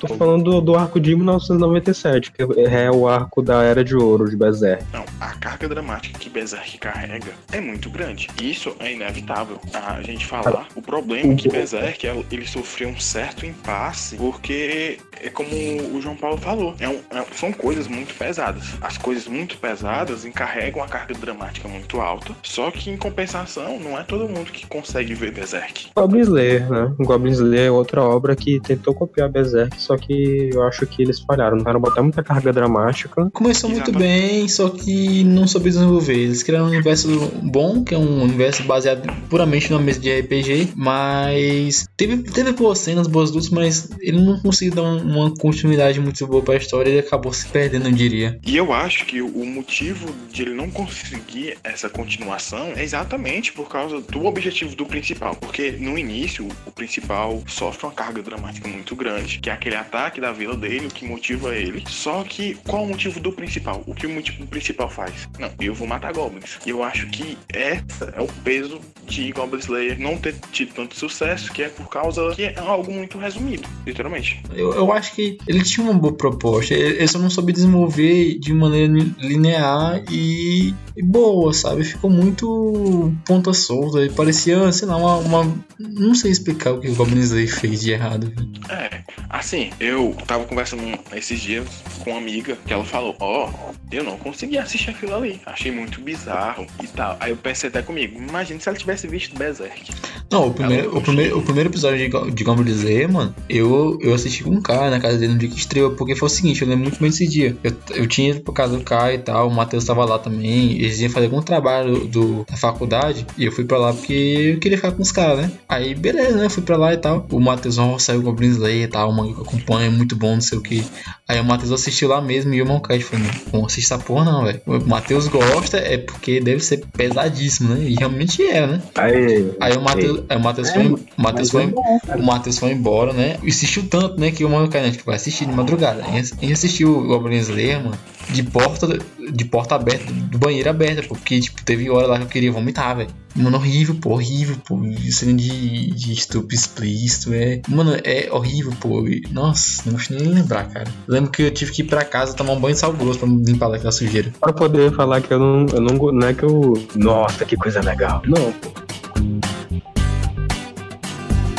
[0.00, 4.28] Tô falando do, do arco de 1997, que é o arco da Era de Ouro
[4.28, 4.84] de Berserk.
[4.92, 8.28] Não, a carga dramática que Berserk carrega é muito grande.
[8.40, 10.66] Isso é inevitável a gente falar.
[10.74, 15.50] O problema é que Berserk ele sofreu um certo impasse porque é como
[15.96, 18.64] o João Paulo falou, é um- é- são coisas muito pesadas.
[18.80, 22.34] As coisas muito pesadas encarregam a carga dramática muito alta.
[22.42, 25.88] Só que em compensação, não é todo mundo que consegue ver Berserk.
[25.96, 26.92] Goblin Slayer, né?
[26.98, 31.20] Goblin Slayer é outra obra que tentou copiar Berserk, só que eu acho que eles
[31.20, 31.58] falharam.
[31.58, 33.30] Tentaram botar muita carga dramática.
[33.32, 34.20] Começou muito Exatamente.
[34.38, 36.14] bem, só que não soube desenvolver.
[36.14, 37.08] Eles criaram um universo
[37.42, 42.78] bom, que é um universo baseado puramente numa mesa de RPG, mas teve, teve boas
[42.78, 46.90] cenas, boas lutas, mas ele não conseguiu dar um- uma continuidade muito boa pra história
[46.90, 48.38] e acabou se perdendo, eu diria.
[48.46, 53.68] E eu acho que o motivo de ele não conseguir essa continuação é exatamente por
[53.68, 55.34] causa do objetivo do principal.
[55.36, 60.20] Porque no início, o principal sofre uma carga dramática muito grande, que é aquele ataque
[60.20, 61.84] da vila dele, o que motiva ele.
[61.88, 63.82] Só que qual o motivo do principal?
[63.86, 65.28] O que o motivo principal faz?
[65.38, 66.58] Não, eu vou matar goblins.
[66.64, 70.96] E eu acho que essa é o peso de Goblin Slayer não ter tido tanto
[70.96, 74.42] sucesso, que é por causa que é algo muito resumido, literalmente.
[74.54, 78.38] Eu, eu acho que ele tinha uma boa proposta, ele ele só não soube desenvolver
[78.38, 81.82] de maneira li- linear e, e boa, sabe?
[81.84, 86.88] Ficou muito ponta solta e parecia, sei lá, uma, uma- Não sei explicar o que
[86.88, 88.32] o Goblin Slayer fez de errado.
[88.68, 90.82] É, assim, eu tava conversando
[91.14, 91.66] esses dias
[92.04, 93.50] com uma amiga que ela falou, ó,
[93.90, 97.16] eu não consegui assistir aquilo ali, achei muito bizarro e tal.
[97.20, 99.92] Aí eu pensei até comigo, imagina se ela tivesse visto Berserk.
[100.30, 103.98] Não, o primeiro, Ela- o primeiro, o primeiro episódio de, de Goblin Slayer, mano, eu,
[104.00, 106.30] eu assisti com um cara na casa dele no dia que estreou, porque foi o
[106.30, 107.56] seguinte, eu lembro muito bem desse dia.
[107.62, 110.72] Eu, eu tinha ido pra casa do Caio e tal, o Matheus tava lá também,
[110.72, 114.60] eles iam fazer algum trabalho do, da faculdade, e eu fui pra lá porque eu
[114.60, 115.52] queria ficar com os caras, né?
[115.68, 116.48] Aí, beleza, né?
[116.48, 117.26] Fui pra lá e tal.
[117.30, 120.58] O Matheus, saiu Goblin Slayer e tal, o manga que é muito bom, não sei
[120.58, 120.84] o que.
[121.28, 124.60] Aí o Matheus assistiu lá mesmo e eu Moncat falei, não, essa porra não, velho.
[124.66, 127.84] O Matheus gosta, é porque deve ser pesadíssimo, né?
[127.84, 128.82] E realmente era, né?
[128.94, 131.62] Aí, Aí o Matheus, aí o Matheus É, foi, o Matheus foi,
[132.08, 133.38] é o Matheus foi embora, né?
[133.46, 134.30] Assistiu tanto, né?
[134.30, 134.48] Que o
[134.82, 136.04] Mano Kainet vai assistir de madrugada.
[136.04, 137.96] A gente assistiu o Goblin Slayer, mano,
[138.30, 138.98] de porta,
[139.32, 142.96] de porta aberta, do banheiro aberta, porque, tipo, teve hora lá que eu queria vomitar,
[142.96, 143.10] velho.
[143.34, 144.78] Mano, horrível, pô, horrível, pô.
[145.10, 147.62] Cena de, de estupro explícito, é.
[147.68, 149.06] Mano, é horrível, pô.
[149.06, 150.90] E, Nossa, não gosto nem de lembrar, cara.
[151.06, 153.20] Eu lembro que eu tive que ir pra casa tomar um banho de sal grosso
[153.20, 154.32] pra limpar daquela sujeira.
[154.38, 156.12] pra poder falar que eu não, eu não.
[156.12, 156.74] Não é que eu.
[156.94, 158.22] Nossa, que coisa legal.
[158.26, 158.81] Não, pô.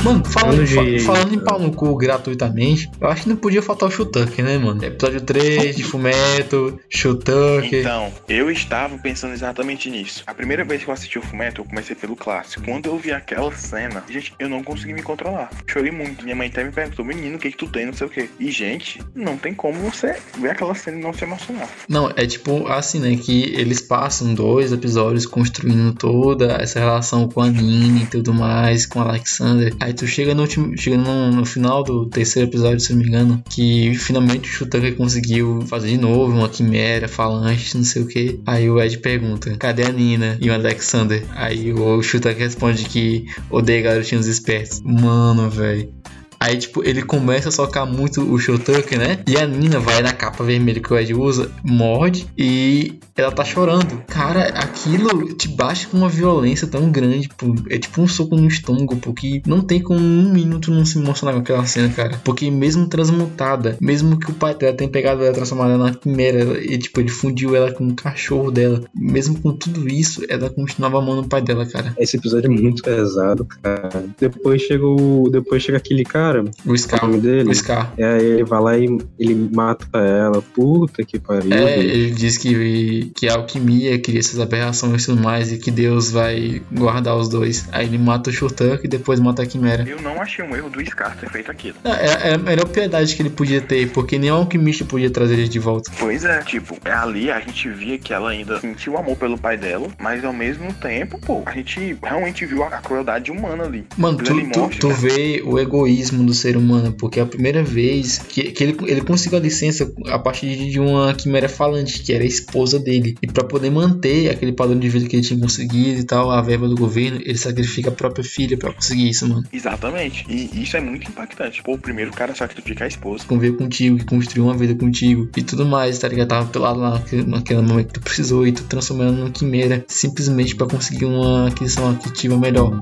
[0.04, 3.62] Mano, falando, de- fa- falando em pau no cu gratuitamente, eu acho que não podia
[3.62, 4.84] faltar o Shutucker, né, mano?
[4.84, 7.80] Episódio 3 de Fumeto, Shutucker.
[7.80, 10.24] Então, eu estava pensando exatamente nisso.
[10.28, 12.64] A primeira vez que eu assisti o Fumeto, eu comecei pelo clássico.
[12.66, 15.50] Quando eu vi aquela cena, gente, eu não consegui me controlar.
[15.66, 16.24] Chorei muito.
[16.24, 18.30] Minha mãe até me perguntou, menino, o que que tu tem, não sei o quê.
[18.40, 21.70] E, gente, não tem como você ver aquela cena e não se emocionar.
[21.88, 23.16] Não, é tipo assim, né?
[23.16, 28.86] Que eles passam dois episódios construindo toda essa relação com a Nina e tudo mais,
[28.86, 29.74] com o Alexander.
[29.80, 30.78] Aí tu chega no último.
[30.78, 34.96] Chega no, no final do terceiro episódio, se não me engano, que finalmente o Shutucker
[34.96, 38.40] conseguiu fazer de novo uma quimera, falante, não sei o que.
[38.46, 41.24] Aí o Ed pergunta: cadê a Nina e o Alexander?
[41.32, 44.82] Aí o Shutucker responde que odeia garotinhos espertos.
[44.82, 46.03] Mano, velho.
[46.44, 49.20] Aí, tipo, ele começa a socar muito o Shotuken, né?
[49.26, 53.46] E a Nina vai na capa vermelha que o Ed usa, morde e ela tá
[53.46, 54.04] chorando.
[54.08, 57.56] Cara, aquilo te baixa com uma violência tão grande, pô.
[57.70, 61.34] É tipo um soco no estômago, porque não tem como um minuto não se emocionar
[61.34, 62.20] com aquela cena, cara.
[62.26, 66.62] Porque mesmo transmutada, mesmo que o pai dela tenha pegado ela, transformado ela na quimera,
[66.62, 70.98] e tipo, ele fundiu ela com o cachorro dela, mesmo com tudo isso, ela continuava
[70.98, 71.94] amando o pai dela, cara.
[71.98, 74.08] Esse episódio é muito pesado, cara.
[74.20, 75.30] Depois chega o.
[75.32, 76.33] Depois chega aquele cara.
[76.66, 77.02] O Scar.
[77.02, 77.50] É o nome dele?
[77.50, 77.94] O Scar.
[77.98, 80.42] E aí ele vai lá e ele mata ela.
[80.42, 81.54] Puta que pariu.
[81.54, 85.72] É, ele diz que, que a alquimia cria essas aberrações e tudo mais, e que
[85.72, 87.68] Deus vai guardar os dois.
[87.72, 89.88] Aí ele mata o Shotank e depois mata a Quimera.
[89.88, 91.78] Eu não achei um erro do Scar ter feito aquilo.
[91.84, 95.36] Não, Era, era a melhor piedade que ele podia ter, porque nenhum alquimista podia trazer
[95.36, 95.92] ele de volta.
[96.00, 99.58] Pois é, tipo, é ali a gente via que ela ainda sentiu amor pelo pai
[99.58, 103.86] dela, mas ao mesmo tempo, pô, a gente realmente viu a, a crueldade humana ali.
[103.98, 105.00] Mano, tu, tu, tu cara.
[105.00, 109.02] vê o egoísmo do ser humano, porque é a primeira vez que, que ele, ele
[109.02, 113.16] conseguiu a licença a partir de uma quimera falante, que era a esposa dele.
[113.22, 116.42] E pra poder manter aquele padrão de vida que ele tinha conseguido e tal, a
[116.42, 119.44] verba do governo, ele sacrifica a própria filha pra conseguir isso, mano.
[119.52, 120.26] Exatamente.
[120.30, 121.62] E isso é muito impactante.
[121.64, 123.26] Pô, o primeiro cara sacrifica a esposa.
[123.26, 126.30] Conviver contigo, que construiu uma vida contigo e tudo mais, tá ligado?
[126.30, 129.84] Tava do lado lá naquele, naquele momento que tu precisou e tu transformando numa quimera
[129.88, 132.80] simplesmente pra conseguir uma aquisição aquisitiva melhor.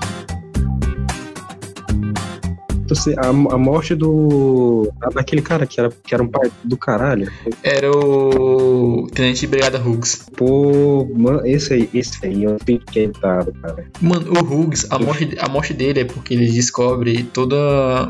[2.95, 4.91] Você- A, a morte do.
[5.13, 7.31] daquele cara que era, que era um pai do caralho.
[7.63, 10.25] Era o Tenente Brigada Hughes.
[10.35, 13.85] Pô, mano, esse aí, esse aí eu fiquei dado, cara.
[14.01, 17.55] Mano, o Hughes, a morte, a morte dele é porque ele descobre todo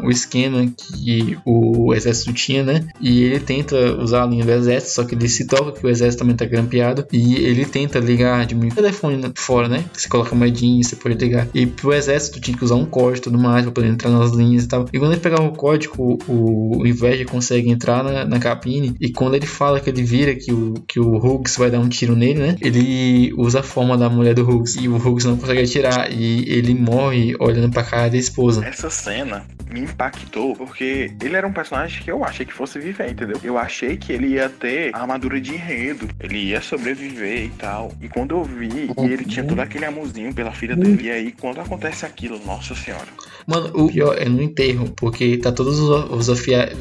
[0.03, 2.87] o esquema que o exército tinha, né?
[2.99, 5.89] E ele tenta usar a linha do exército, só que ele se toca que o
[5.89, 7.05] exército também tá grampeado.
[7.11, 9.85] E ele tenta ligar de um telefone fora, né?
[9.93, 11.47] Você coloca moedinha, você pode ligar.
[11.53, 14.31] E pro exército tinha que usar um código e tudo mais pra poder entrar nas
[14.31, 14.85] linhas tal.
[14.91, 18.95] E quando ele pegava o código, o, o Inveja consegue entrar na, na cabine.
[18.99, 21.89] E quando ele fala que ele vira que o, que o Hughes vai dar um
[21.89, 22.55] tiro nele, né?
[22.61, 24.75] Ele usa a forma da mulher do Hughes.
[24.75, 26.11] E o Hughes não consegue atirar.
[26.11, 28.65] E ele morre olhando pra cara da esposa.
[28.65, 33.09] Essa cena me impactou porque ele era um personagem que eu achei que fosse viver,
[33.09, 33.39] entendeu?
[33.43, 37.91] Eu achei que ele ia ter a armadura de enredo, ele ia sobreviver e tal.
[38.01, 41.31] E quando eu vi, e ele tinha todo aquele amorzinho pela filha dele, e aí
[41.31, 43.07] quando acontece aquilo, nossa senhora.
[43.47, 46.29] Mano, o pior é no enterro, porque tá todos os, os,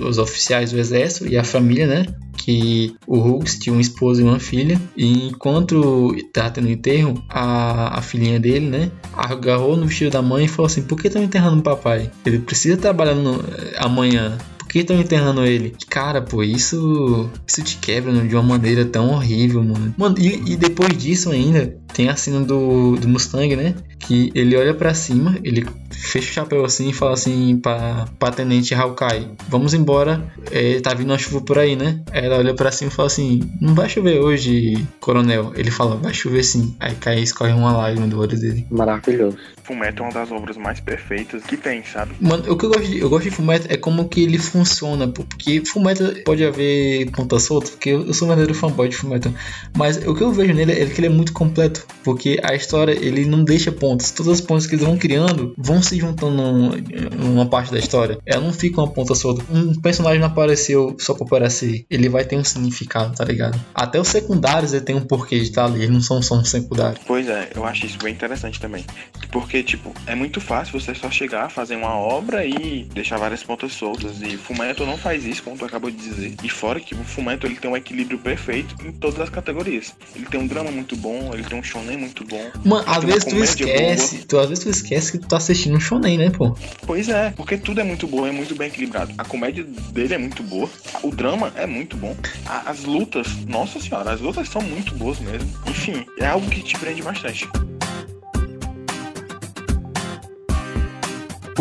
[0.00, 2.06] os oficiais do exército e a família, né?
[2.36, 4.80] Que o Hughes tinha uma esposa e uma filha.
[4.96, 8.90] E enquanto tá tendo enterro, a, a filhinha dele, né?
[9.12, 12.10] Agarrou no vestido da mãe e falou assim: Por que estão enterrando o papai?
[12.24, 13.42] Ele precisa trabalhar no-
[13.76, 14.38] amanhã.
[14.70, 15.74] Por que estão enterrando ele?
[15.88, 17.28] Cara, pô, isso.
[17.44, 19.92] Isso te quebra né, de uma maneira tão horrível, mano.
[19.98, 23.74] Mano, e, e depois disso ainda, tem a cena do, do Mustang, né?
[23.98, 28.30] Que ele olha pra cima, ele fecha o chapéu assim e fala assim pra, pra
[28.30, 32.02] tenente Hawkeye: Vamos embora, é, tá vindo uma chuva por aí, né?
[32.10, 35.52] Aí ela olha pra cima e fala assim: Não vai chover hoje, coronel.
[35.56, 36.74] Ele fala: Vai chover sim.
[36.80, 38.66] Aí cai e escorre uma lágrima do olho dele.
[38.70, 39.36] Maravilhoso.
[39.62, 42.12] Fullmetal é uma das obras mais perfeitas que tem, sabe?
[42.20, 44.59] Mano, o que eu gosto de, eu gosto de Fullmetal é como que ele funciona,
[45.08, 49.32] pô, porque Fullmetal pode haver ponta solta, porque eu, sou um verdadeiro fanboy de Fullmetal,
[49.76, 52.92] mas o que eu vejo nele é que ele é muito completo, porque a história
[52.92, 56.70] ele não deixa pontas, todas as pontas que eles vão criando vão se juntando num-
[57.18, 59.42] numa parte da história, ela não fica uma ponta solta.
[59.50, 63.60] Um personagem não apareceu só pra aparecer, ele vai ter um significado, tá ligado?
[63.74, 66.44] Até os secundários ele tem um porquê de estar ali, eles não são só um
[66.44, 66.98] secundário.
[67.06, 68.84] Pois é, eu acho isso bem interessante também.
[69.30, 73.72] Porque, tipo, é muito fácil você só chegar, fazer uma obra e deixar várias pontas
[73.72, 74.20] soltas.
[74.22, 76.34] E Fullmetal não faz isso, como tu acabou de dizer.
[76.42, 79.94] E fora que o Fullmetal ele tem um equilíbrio perfeito em todas as categorias.
[80.14, 82.50] Ele tem um drama muito bom, ele tem um shonen muito bom.
[82.64, 85.80] Mano, às vezes tu esquece, tu, às vezes tu esquece que tu tá assistindo um
[85.80, 86.56] shonen, né, pô?
[86.84, 89.12] Pois é, porque tudo é muito bom, é muito bem equilibrado.
[89.16, 90.68] A comédia dele é muito boa,
[91.02, 95.18] o drama é muito bom, a- as lutas, nossa senhora, as lutas são muito boas
[95.20, 95.48] mesmo.
[95.66, 97.48] Enfim, é algo que te prende bastante.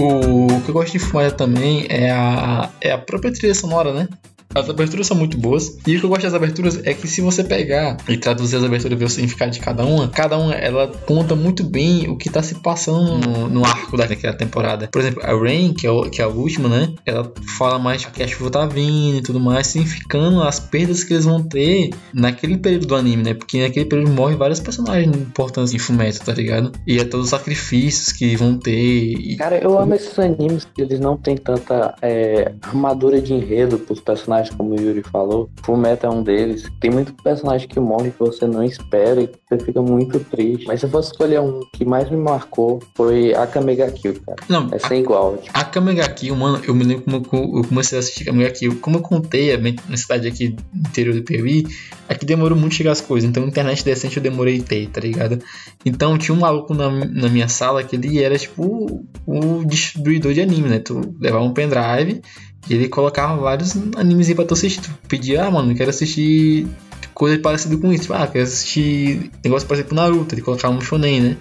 [0.02, 4.08] O que eu gosto de Fullmetal também é a, é a própria trilha sonora, né?
[4.56, 5.78] As aberturas são muito boas.
[5.86, 8.64] E o que eu gosto das aberturas é que se você pegar e traduzir as
[8.64, 12.18] aberturas e ver o significado de cada uma, cada uma ela conta muito bem o
[12.18, 14.90] que tá se passando no, no arco daquela temporada.
[14.92, 16.92] Por exemplo, a Rain, que é, o- que é a última, né?
[17.06, 21.14] Ela fala mais que a chuva tá vindo e tudo mais, significando as perdas que
[21.14, 23.34] eles vão ter naquele período do anime, né?
[23.36, 26.72] Porque naquele período morrem vários personagens importantes em Fullmetal, tá ligado?
[26.88, 28.80] E é todos os sacrifícios que vão ter.
[29.14, 33.78] E Cara, eu amo esses animes que eles não têm tanta é, armadura de enredo
[33.78, 35.50] pros personagens personagens, como o Yuri falou.
[35.64, 36.64] Fullmetal é um deles.
[36.80, 40.66] Tem muito personagem que morre que você não espera e você fica muito triste.
[40.68, 44.38] Mas se eu fosse escolher um que mais me marcou, foi a Kamega Kill, cara.
[44.48, 45.38] Não, É sem igual.
[45.38, 48.80] Tipo, A Kamega Kill, mano, eu me lembro como eu comecei a assistir Kamega Kill.
[48.80, 51.66] Como eu contei, na cidade aqui do interior do Piauí,
[52.08, 53.30] aqui demorou muito chegar as coisas.
[53.30, 55.40] Então, internet decente eu demorei ter, tá ligado?
[55.86, 60.42] Então, tinha um maluco na, na minha sala que ele era tipo o distribuidor de
[60.42, 60.80] anime, né?
[60.80, 62.22] Tu levava um pendrive
[62.70, 64.82] ele colocava vários animes aí pra tu assistir.
[64.82, 66.68] Tu pedia, ah, mano, quero assistir
[67.14, 68.14] coisa parecida com isso.
[68.14, 70.34] Ah, quero assistir negócio parecido com Naruto.
[70.34, 71.38] Ele colocava um shonen, né?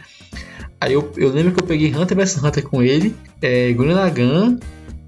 [0.81, 4.59] Aí eu, eu lembro que eu peguei Hunter vs Hunter com ele, é, Gurren Lagann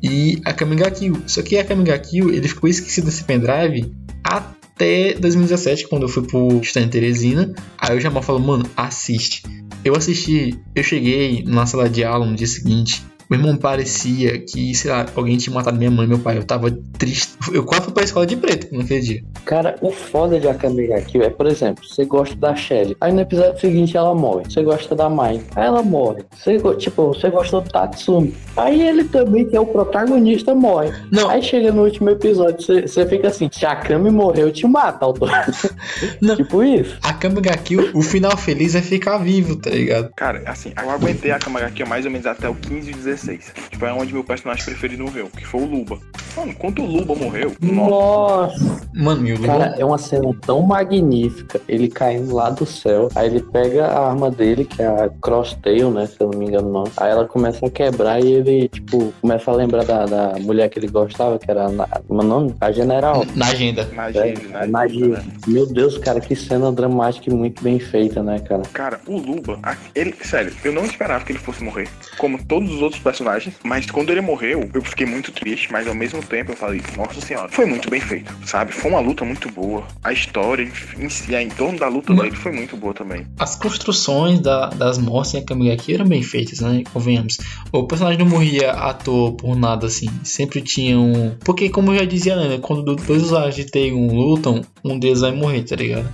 [0.03, 1.23] e a Kamiga Kill.
[1.27, 3.93] Só que a Kamiga Kill, ele ficou esquecido desse pendrive
[4.25, 7.53] até 2017, quando eu fui pro em Teresina.
[7.79, 9.43] Aí o Jamal falou, mano, assiste.
[9.85, 13.05] Eu assisti, eu cheguei na sala de aula no dia seguinte.
[13.31, 16.37] Meu irmão parecia que, sei lá, alguém tinha matado minha mãe, meu pai.
[16.37, 17.39] Eu tava triste.
[17.53, 19.23] Eu quase fui pra escola de preto naquele dia.
[19.45, 22.97] Cara, o foda de Akame ga Kill é, por exemplo, você gosta da Shelly.
[23.01, 24.47] Aí no episódio seguinte ela morre.
[24.51, 25.41] Você gosta da Mai.
[25.55, 26.25] Aí ela morre.
[26.37, 28.35] Você, tipo, você gosta do Tatsumi.
[28.57, 30.93] Aí ele também, que é o protagonista, morre.
[31.13, 31.31] Não.
[31.31, 34.67] Aí chega no último episódio, você, você fica assim, se a Kami morreu, eu te
[34.67, 35.31] mato, autor.
[36.21, 36.35] Não.
[36.35, 36.99] tipo isso.
[37.01, 40.11] A Kami ga Kill, o final feliz é ficar vivo, tá ligado?
[40.17, 43.20] Cara, assim, eu aguentei a Kami ga Kill mais ou menos até o 15, 16
[43.21, 43.53] 2016.
[43.71, 45.99] Tipo, é onde meu personagem preferido morreu, que foi o Luba.
[46.37, 47.55] Mano, quando o Luba morreu.
[47.61, 48.89] Nossa!
[48.95, 49.47] Mano, e o Luba?
[49.47, 51.61] Cara, é uma cena tão magnífica.
[51.69, 53.09] Ele caindo lá do céu.
[53.15, 56.07] Aí ele pega a arma dele, que é a Crosstail, né?
[56.07, 56.85] Se eu não me engano, não.
[56.97, 60.79] Aí ela começa a quebrar e ele, tipo, começa a lembrar da, da mulher que
[60.79, 61.67] ele gostava, que era.
[61.67, 62.01] a.
[62.07, 62.55] como é nome?
[62.61, 63.23] A General.
[63.23, 63.89] Hum, na agenda.
[63.93, 64.41] Na agenda.
[64.53, 65.19] É, na agenda.
[65.19, 65.25] Né?
[65.47, 68.63] Meu Deus, cara, que cena dramática e muito bem feita, né, cara?
[68.73, 69.59] Cara, o Luba,
[69.95, 71.89] ele, sério, eu não esperava que ele fosse morrer.
[72.19, 75.95] Como todos os outros personagens, mas quando ele morreu, eu fiquei muito triste, mas ao
[75.95, 78.73] mesmo tempo eu falei, nossa senhora, foi muito bem feito, sabe?
[78.73, 79.83] Foi uma luta muito boa.
[80.05, 83.27] A história em, si, em torno da luta dele foi muito boa também.
[83.39, 86.83] As construções da- das mortes em Kamiga Kill eram bem feitas, né?
[86.93, 87.39] Convenhamos.
[87.73, 90.09] O personagem não morria à toa por nada, assim.
[90.25, 91.37] Sempre tinham.
[91.45, 92.59] Porque, como eu já dizia, né?
[92.63, 96.09] Quando dois usuários de TI um lutam, um deles vai morrer, tá ligado?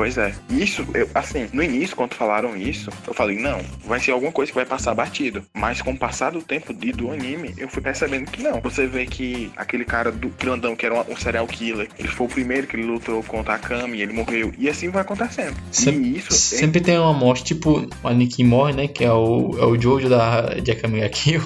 [0.00, 0.32] Pois é.
[0.48, 4.50] Isso, eu, assim, no início, quando falaram isso, eu falei, não, vai ser alguma coisa
[4.50, 5.42] que vai passar batido.
[5.52, 8.62] Mas com o passar do tempo de, do anime, eu fui percebendo que não.
[8.62, 12.26] Você vê que aquele cara do grandão, que era um, um serial killer, ele foi
[12.26, 14.54] o primeiro que ele lutou contra a Kami, ele morreu.
[14.56, 15.54] E assim vai acontecendo.
[15.70, 18.88] Sempre, e isso é sempre tem uma morte, tipo, o Aniki morre, né?
[18.88, 21.42] Que é o, é o Jojo da, de Kamiga Kill.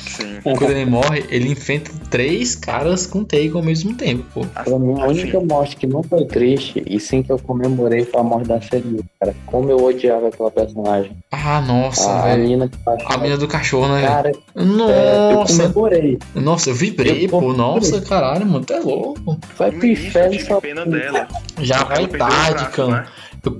[0.00, 0.40] sim.
[0.42, 4.44] Quando ele morre, ele enfrenta três caras com Teigo ao mesmo tempo, pô.
[4.44, 7.83] Pra mim, a única Assim, morte que não foi triste, e sim que eu comemorei,
[8.04, 9.34] foi a morte da Seria, cara.
[9.46, 11.16] Como eu odiava aquela personagem.
[11.30, 12.42] Ah, nossa, a, a velho.
[12.48, 12.70] mina.
[13.06, 14.02] A mina do cachorro, né?
[14.02, 16.18] Cara, é, eu Nossa, comemorei.
[16.34, 17.52] nossa, eu vibrei, Eu pô.
[17.52, 19.38] Nossa, caralho, mano, é louco.
[19.56, 20.60] Vai pro inferno só.
[20.60, 21.28] pena dela.
[21.60, 23.06] Já vai tarde, né?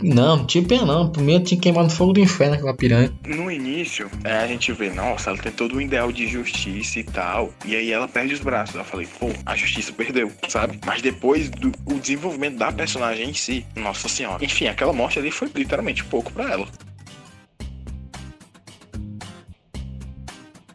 [0.03, 1.13] Não, não tinha pena não.
[1.29, 3.13] Eu tinha queimado fogo do inferno aquela piranha.
[3.27, 7.05] No início, é, a gente vê, nossa, ela tem todo um ideal de justiça e
[7.05, 7.53] tal.
[7.65, 8.75] E aí ela perde os braços.
[8.75, 10.79] Eu falei, pô, a justiça perdeu, sabe?
[10.85, 14.45] Mas depois do o desenvolvimento da personagem em si, nossa senhora.
[14.45, 16.67] Enfim, aquela morte ali foi literalmente pouco pra ela.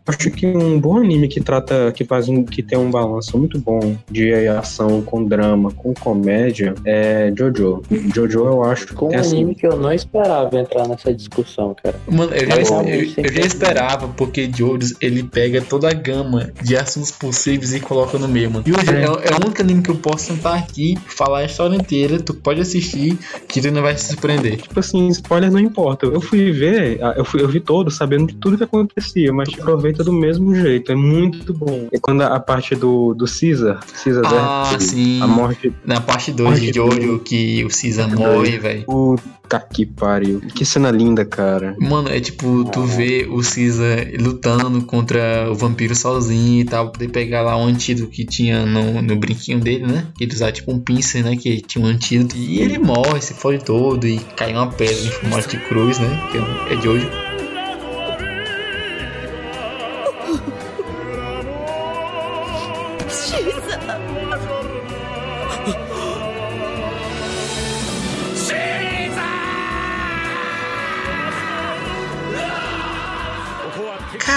[0.09, 3.59] Acho que um bom anime que trata, que faz um, que tem um balanço muito
[3.59, 7.81] bom de ação com drama, com comédia, é Jojo.
[8.13, 11.13] Jojo eu acho que Com um é assim, anime que eu não esperava entrar nessa
[11.13, 11.95] discussão, cara.
[12.09, 16.75] Mano, eu já, eu- eu já esperava, porque Jones ele pega toda a gama de
[16.75, 18.63] assuntos possíveis e coloca no meio, mano.
[18.67, 21.75] E hoje é, é o único anime que eu posso sentar aqui, falar a história
[21.75, 23.17] inteira, tu pode assistir,
[23.47, 24.57] que tu não vai se surpreender.
[24.57, 26.05] tipo assim, spoiler não importa.
[26.05, 29.49] Eu fui ver, ah, eu, fui, eu vi todo sabendo de tudo que acontecia, mas
[29.49, 29.59] te
[29.99, 30.91] aproveita do mesmo jeito.
[30.91, 31.87] É muito bom.
[31.91, 35.21] E quando a, parte do, do Caesar, Caesar Ah, sim.
[35.21, 35.73] a morte.
[35.85, 38.83] Na parte 2 de Jojo, que o Caesar morre, velho.
[38.85, 40.41] Puta que pariu.
[40.53, 41.75] Que cena linda, cara.
[41.79, 46.93] Mano, é tipo, tu vê o Caesar lutando contra o vampiro sozinho e tal, pra
[46.93, 50.07] poder pegar lá um antídoto que tinha no, no brinquinho dele, né?
[50.17, 51.35] Que ele usava tipo um pincer, né?
[51.35, 52.37] Que tinha um antídoto.
[52.37, 56.29] E ele morre, se fode todo e cai uma pedra em formato de cruz, né?
[56.31, 57.28] Que é de hoje.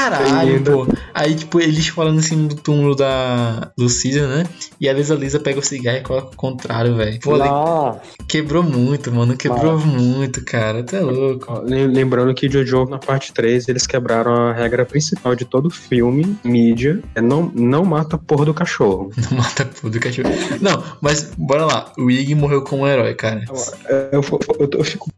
[0.03, 0.87] Caralho, pô.
[1.15, 4.47] Aí, tipo, eles falando em cima do túmulo da, do Caesar, né?
[4.81, 7.21] E a Lisa Lisa pega o cigarro e coloca o contrário, velho.
[7.21, 9.37] Pô, ali Não, quebrou muito, mano.
[9.37, 10.83] Quebrou muito, cara.
[10.83, 11.63] Tá louco.
[11.65, 17.01] Lembrando que Jojo, na parte 3, eles quebraram a regra principal de todo filme, mídia,
[17.15, 19.11] é não, não mata a porra do cachorro.
[19.31, 20.29] Não mata tudo, cachorro.
[20.61, 21.93] Não, mas bora lá.
[21.97, 23.45] O Ig morreu como um herói, cara.
[23.49, 25.09] Eu, eu, eu, eu fico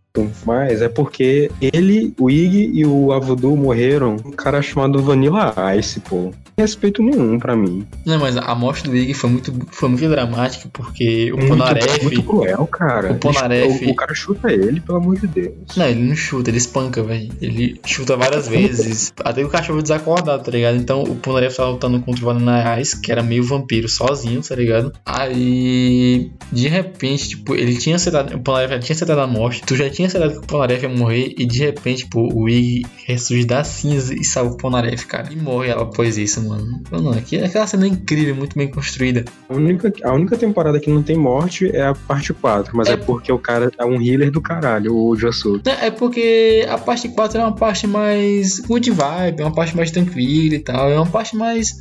[0.47, 5.99] mas é porque ele, o Ig e o Avudu morreram um cara chamado Vanilla Ice,
[6.01, 6.33] pô.
[6.57, 7.85] Respeito nenhum pra mim.
[8.07, 12.03] Não, mas a morte do Ig foi muito, foi muito dramática, porque o Muito, Ponaref.
[12.05, 13.19] muito cruel, cara.
[13.21, 15.53] O Ele- O, o cara chuta ele, pelo amor de Deus.
[15.77, 17.29] Não, ele não chuta, ele espanca, velho.
[17.43, 19.13] Ele chuta várias vezes.
[19.25, 20.77] Até o cachorro desacordado, tá ligado?
[20.77, 24.55] Então o Ponaref tava lutando contra o Vanilla Ice, que era meio vampiro sozinho, tá
[24.55, 24.93] ligado?
[25.05, 28.37] Aí, de repente, tipo, ele tinha acertado.
[28.37, 29.61] O Ponaref já tinha acertado a morte.
[29.67, 31.35] Tu já tinha acertado que o Ponaref ia morrer.
[31.39, 35.33] E de repente, tipo, o Ig ressurge das cinzas e salva o Ponaref, cara.
[35.33, 36.81] E morre ela após isso, mano.
[36.91, 39.25] Mano, aqui- aquela cena é incrível, muito bem construída.
[39.49, 42.93] A única, a única temporada que não tem morte é a parte 4, mas é,
[42.93, 42.97] É.
[42.97, 45.61] porque o cara é um healer do caralho, o Josu.
[45.67, 49.91] É porque a parte 4 é uma parte mais good vibe, é uma parte mais
[49.91, 50.91] tranquila e tal.
[50.91, 51.79] É uma parte mais.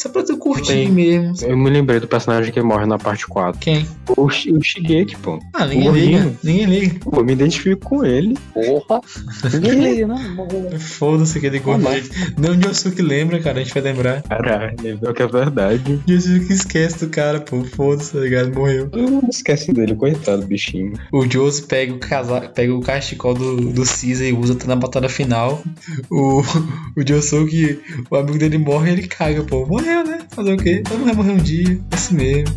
[0.00, 0.88] Só pra tu curtir Tem.
[0.90, 1.34] mesmo.
[1.46, 3.60] Eu me lembrei do personagem que morre na parte 4.
[3.60, 3.86] Quem?
[4.16, 5.38] O, o Shigeki, pô.
[5.52, 6.18] Ah, ninguém O liga.
[6.20, 6.38] Rino.
[6.42, 6.98] Ninguém liga.
[7.00, 8.34] Pô, eu me identifico com ele.
[8.54, 9.02] porra.
[9.52, 10.06] Ninguém liga.
[10.06, 10.80] Morreu.
[10.80, 11.82] Foda-se aquele gordo.
[11.90, 12.10] Gente.
[12.38, 13.60] Não, o Yosuke lembra, cara.
[13.60, 14.22] A gente vai lembrar.
[14.22, 16.00] Caralho, lembrou que é verdade.
[16.08, 17.62] O Yosuke esquece do cara, pô.
[17.62, 18.54] Foda-se, tá ligado?
[18.54, 18.88] Morreu.
[18.88, 20.94] Todo mundo esquece dele, coitado, bichinho.
[21.12, 22.40] O Josu pega o, casa...
[22.40, 25.62] pega o cachecol do, do Caesar e usa até na batalha final.
[26.10, 26.40] O,
[26.96, 27.80] o Yosuke,
[28.10, 29.66] o amigo dele morre e ele caga, pô.
[29.90, 30.18] Morreu, né?
[30.30, 30.82] Fazer o quê?
[30.84, 31.80] Todo mundo vai morrer um dia.
[31.90, 32.54] É assim mesmo.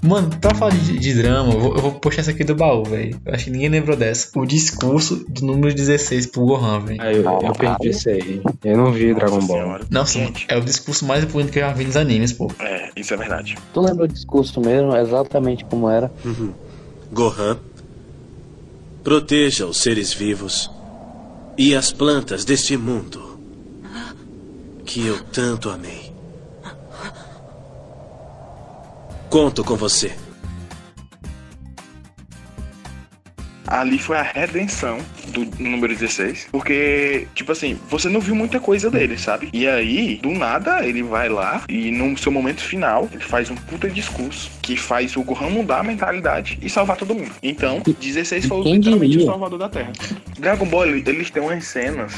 [0.00, 2.84] Mano, pra falar de, de drama, eu vou, eu vou puxar essa aqui do baú,
[2.84, 3.20] velho.
[3.26, 4.30] Eu acho que ninguém lembrou dessa.
[4.38, 7.00] O discurso do número 16 pro Gohan, velho.
[7.02, 8.40] Ah, eu, eu perdi isso aí.
[8.64, 9.58] Eu não vi Dragon Nossa Ball.
[9.62, 9.84] Senhora.
[9.90, 12.48] Nossa, Gente, é o discurso mais bonito que eu já vi nos animes, pô.
[12.60, 13.56] é, isso é verdade.
[13.74, 16.10] Tu lembra o discurso mesmo, exatamente como era?
[17.12, 17.58] Gohan,
[19.02, 20.70] proteja os seres vivos
[21.58, 23.40] e as plantas deste mundo
[24.86, 26.14] que eu tanto amei.
[29.28, 30.16] Conto com você.
[33.66, 34.98] Ali foi a redenção
[35.28, 36.48] do número 16.
[36.50, 39.48] Porque, tipo assim, você não viu muita coisa dele, sabe?
[39.52, 43.54] E aí, do nada, ele vai lá e no seu momento final, ele faz um
[43.54, 47.30] puta discurso que faz o Gohan mudar a mentalidade e salvar todo mundo.
[47.42, 49.26] Então, 16 foi literalmente diria?
[49.26, 49.92] o salvador da Terra.
[50.38, 52.12] Dragon Ball, ele- eles têm umas cenas.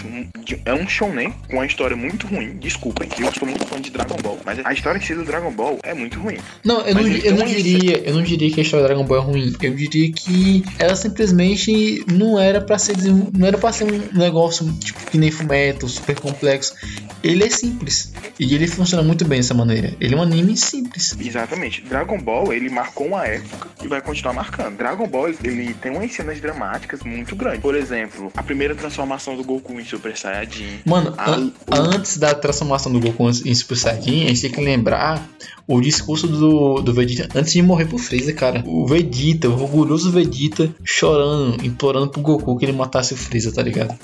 [0.44, 2.56] de- É um shonen com uma história muito ruim.
[2.60, 4.38] Desculpem, eu sou muito fã de Dragon Ball.
[4.44, 6.36] Mas a história em si do Dragon Ball é muito ruim.
[6.64, 9.04] Não, eu não, Mas eu não diria, eu não diria que a história do Dragon
[9.04, 9.52] Ball é ruim.
[9.62, 14.70] Eu diria que ela simplesmente não era pra ser não era para ser um negócio
[14.74, 16.74] tipo que nem Fumeto, super complexo.
[17.22, 19.94] Ele é simples e ele funciona muito bem dessa maneira.
[20.00, 21.14] Ele é um anime simples.
[21.20, 21.82] Exatamente.
[21.82, 24.76] Dragon Ball, ele marcou uma época e vai continuar marcando.
[24.78, 27.60] Dragon Ball, ele tem umas cenas dramáticas muito grandes.
[27.60, 30.80] Por exemplo, a primeira transformação do Goku em Super Saiyajin.
[30.86, 34.60] Mano, Ah, an- antes da transformação do Goku em Super Saiyajin, a gente tem que
[34.62, 35.28] lembrar
[35.68, 38.62] o discurso do, do Vegeta antes de morrer pro Freeza, cara.
[38.66, 43.62] O Vegeta, o orgulhoso Vegeta, chorando, implorando pro Goku que ele matasse o Freeza, tá
[43.62, 43.98] ligado?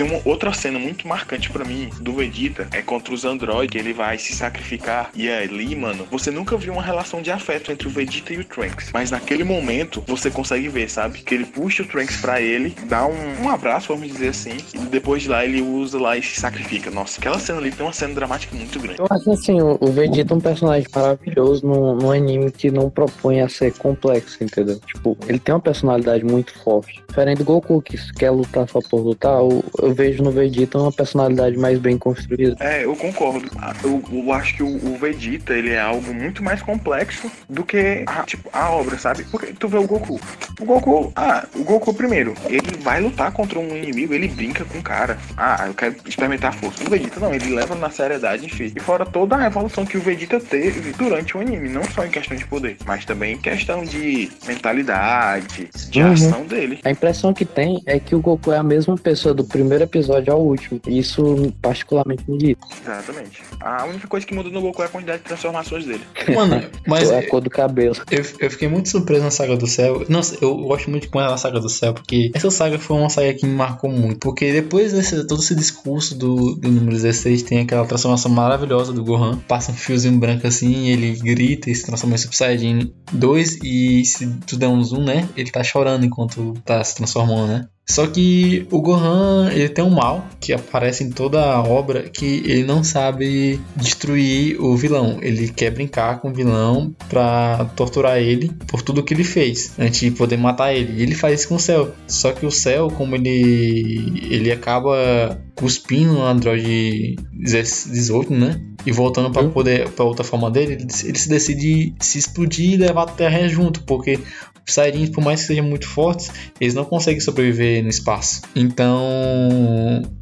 [0.00, 3.92] Tem uma outra cena muito marcante pra mim do Vegeta, é contra os androides, ele
[3.92, 5.10] vai se sacrificar.
[5.14, 8.44] E ali, mano, você nunca viu uma relação de afeto entre o Vegeta e o
[8.46, 8.88] Trunks.
[8.94, 11.18] Mas naquele momento, você consegue ver, sabe?
[11.18, 14.56] Que ele puxa o Trunks pra ele, dá um, um abraço, vamos dizer assim.
[14.72, 16.90] E depois de lá, ele usa lá e se sacrifica.
[16.90, 19.00] Nossa, aquela cena ali tem uma cena dramática muito grande.
[19.00, 22.88] Eu acho assim, o o Vegeta é um personagem maravilhoso num, num anime que não
[22.88, 24.80] propõe a ser complexo, entendeu?
[24.86, 27.02] Tipo, ele tem uma personalidade muito forte.
[27.06, 30.92] Diferente do Goku, que quer lutar só por lutar, eu, eu vejo no Vegeta uma
[30.92, 32.56] personalidade mais bem construída.
[32.60, 33.50] É, eu concordo.
[33.58, 37.64] Ah, Eu, eu acho que o, o Vegeta, ele é algo muito mais complexo do
[37.64, 39.24] que a, tipo, a obra, sabe?
[39.24, 40.20] Porque tu vê o Goku.
[40.60, 44.78] O Goku, ah, o Goku primeiro, ele vai lutar contra um inimigo, ele brinca com
[44.78, 45.18] o cara.
[45.36, 46.84] Ah, eu quero experimentar a força.
[46.84, 48.72] O Vegeta não, ele leva na seriedade, enfim.
[48.74, 52.10] E fora toda a evolução que o Vegeta teve durante o anime, não só em
[52.10, 56.12] questão de poder, mas também em questão de mentalidade, de Uhum.
[56.12, 56.78] ação dele.
[56.84, 60.32] A impressão que tem é que o Goku é a mesma pessoa do primeiro episódio
[60.32, 60.80] ao último.
[60.86, 62.66] E Isso particularmente me irrita.
[62.82, 63.42] Exatamente.
[63.60, 66.02] A única coisa que muda no Goku é a quantidade de transformações dele.
[66.34, 67.94] Mano, mas é a cor do cabelo.
[68.10, 70.04] eu, eu fiquei muito surpreso na Saga do Céu.
[70.08, 72.78] Nossa, eu gosto muito de como é a Saga do Céu, porque essa saga saga
[72.78, 74.20] foi uma saga que me marcou muito.
[74.20, 79.04] Porque depois desse todo esse discurso do, do número 16, tem aquela transformação maravilhosa do
[79.04, 79.38] Gohan.
[79.48, 83.58] Passa um fiozinho branco assim, ele grita e se transforma em Super Saiyajin 2.
[83.62, 85.28] E se tu der um zoom, né?
[85.36, 87.68] Ele tá chorando enquanto tá se transformando, né?
[87.90, 92.40] Só que o Gohan, ele tem um mal que aparece em toda a obra que
[92.46, 95.18] ele não sabe destruir o vilão.
[95.20, 99.98] Ele quer brincar com o vilão pra torturar ele por tudo que ele fez, antes
[99.98, 101.00] de poder matar ele.
[101.00, 101.92] E ele faz isso com o Cell.
[102.06, 108.60] Só que o Cell, como ele ele acaba cuspindo no Android 18, né?
[108.86, 112.76] E voltando para poder para outra forma dele, ele, ele se decide se explodir e
[112.76, 114.18] levar a Terra junto, porque
[114.66, 116.30] os Saiyajins, por mais que sejam muito fortes,
[116.60, 118.42] eles não conseguem sobreviver no espaço.
[118.54, 119.00] Então,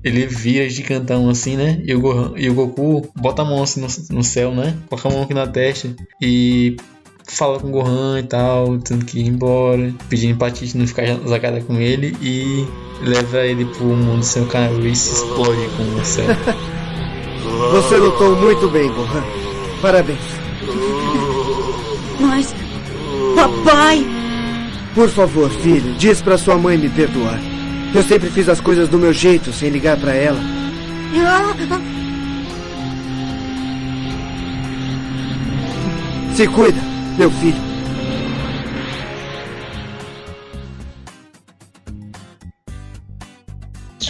[0.03, 1.80] ele vira gigantão assim, né?
[1.84, 4.76] E o, Gohan, e o Goku bota a mão assim no, no céu, né?
[4.89, 6.76] Coloca a mão aqui na testa e
[7.28, 11.05] fala com o Gohan e tal, tendo que ir embora, pedindo pra Tite não ficar
[11.26, 12.66] zagada com ele e
[13.03, 16.26] leva ele pro mundo sem o canal e se explode com o céu.
[17.72, 19.24] Você lutou muito bem, Gohan.
[19.80, 20.18] Parabéns.
[22.20, 22.55] Mas.
[23.34, 24.18] Papai!
[24.99, 27.38] Por favor, filho, diz pra sua mãe me perdoar.
[27.94, 30.40] Eu sempre fiz as coisas do meu jeito, sem ligar pra ela.
[36.34, 36.80] Se cuida,
[37.16, 37.68] meu filho.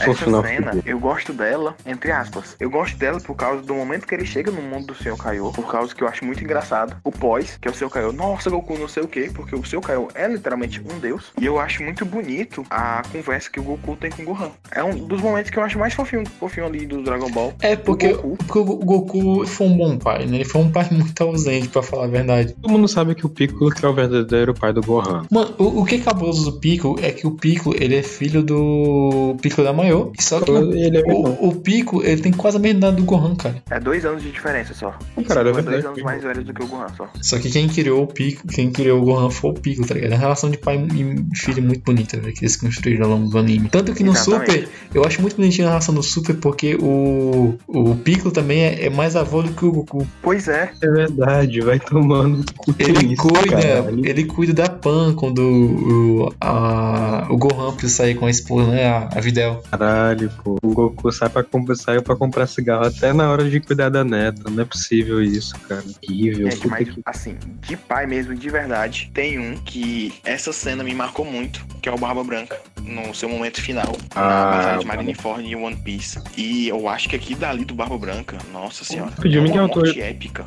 [0.02, 0.42] Essa final.
[0.42, 2.56] cena, eu gosto dela, entre aspas.
[2.60, 5.50] Eu gosto dela por causa do momento que ele chega no mundo do Senhor Kaiô,
[5.52, 6.96] por causa que eu acho muito engraçado.
[7.04, 9.64] O pós, que é o Senhor Kaiô, nossa, Goku, não sei o que, porque o
[9.64, 11.32] Senhor Kaiô é literalmente um deus.
[11.40, 14.50] E eu acho muito bonito a conversa que o Goku tem com o Gohan.
[14.70, 17.52] É um dos momentos que eu acho mais fofinho, fofinho ali do Dragon Ball.
[17.60, 18.36] É porque, O Goku.
[18.38, 20.36] porque o Goku foi um bom pai, né?
[20.36, 22.54] Ele foi um pai muito ausente, pra falar a verdade.
[22.60, 25.26] Todo mundo sabe que o Piccolo que é o verdadeiro pai do Gohan.
[25.30, 28.42] Mano, o, o que é cabuloso do Pico é que o Pico ele é filho
[28.42, 30.12] do Pico da Maior.
[30.18, 33.04] Só que o, Ele é o, o Pico ele tem quase a mesma idade do
[33.04, 33.62] Gohan, cara.
[33.70, 34.94] É dois anos de diferença só.
[35.26, 35.86] Caralho, é dois verdade.
[35.86, 37.08] anos mais velho do que o Gohan só.
[37.20, 40.12] Só que quem criou o Pico, quem criou o Gohan foi o Pico, tá ligado?
[40.12, 43.30] É uma relação de pai e filho muito bonita, velho, que eles construíram ao longo
[43.30, 43.68] do anime.
[43.68, 44.50] Tanto que no Exatamente.
[44.52, 48.86] Super, eu acho muito bonitinho a relação do Super porque o, o Pico também é,
[48.86, 50.06] é mais avô do que o Goku.
[50.22, 50.70] Pois é.
[50.82, 52.44] É verdade, vai tomando
[52.78, 54.06] Ele isso, cuida, caralho.
[54.06, 58.86] ele cuida da Pan quando o, a, o Gohan precisa sair com a esposa, né?
[58.86, 59.62] A, a Videl.
[59.78, 60.58] Caralho, pô.
[60.62, 64.02] O Goku sai pra, comp- saiu pra comprar cigarro até na hora de cuidar da
[64.04, 64.50] neta.
[64.50, 65.82] Não é possível isso, cara.
[66.08, 66.50] Horrível.
[66.50, 70.82] Gente, Puta mas que- assim, de pai mesmo, de verdade, tem um que essa cena
[70.82, 74.78] me marcou muito, que é o Barba Branca, no seu momento final, Ah, na batalha
[74.78, 76.18] de Marineford e One Piece.
[76.36, 79.68] E eu acho que aqui dali do Barba Branca, nossa senhora, Rapidinho, é uma Miguel,
[79.68, 80.46] tô- morte épica.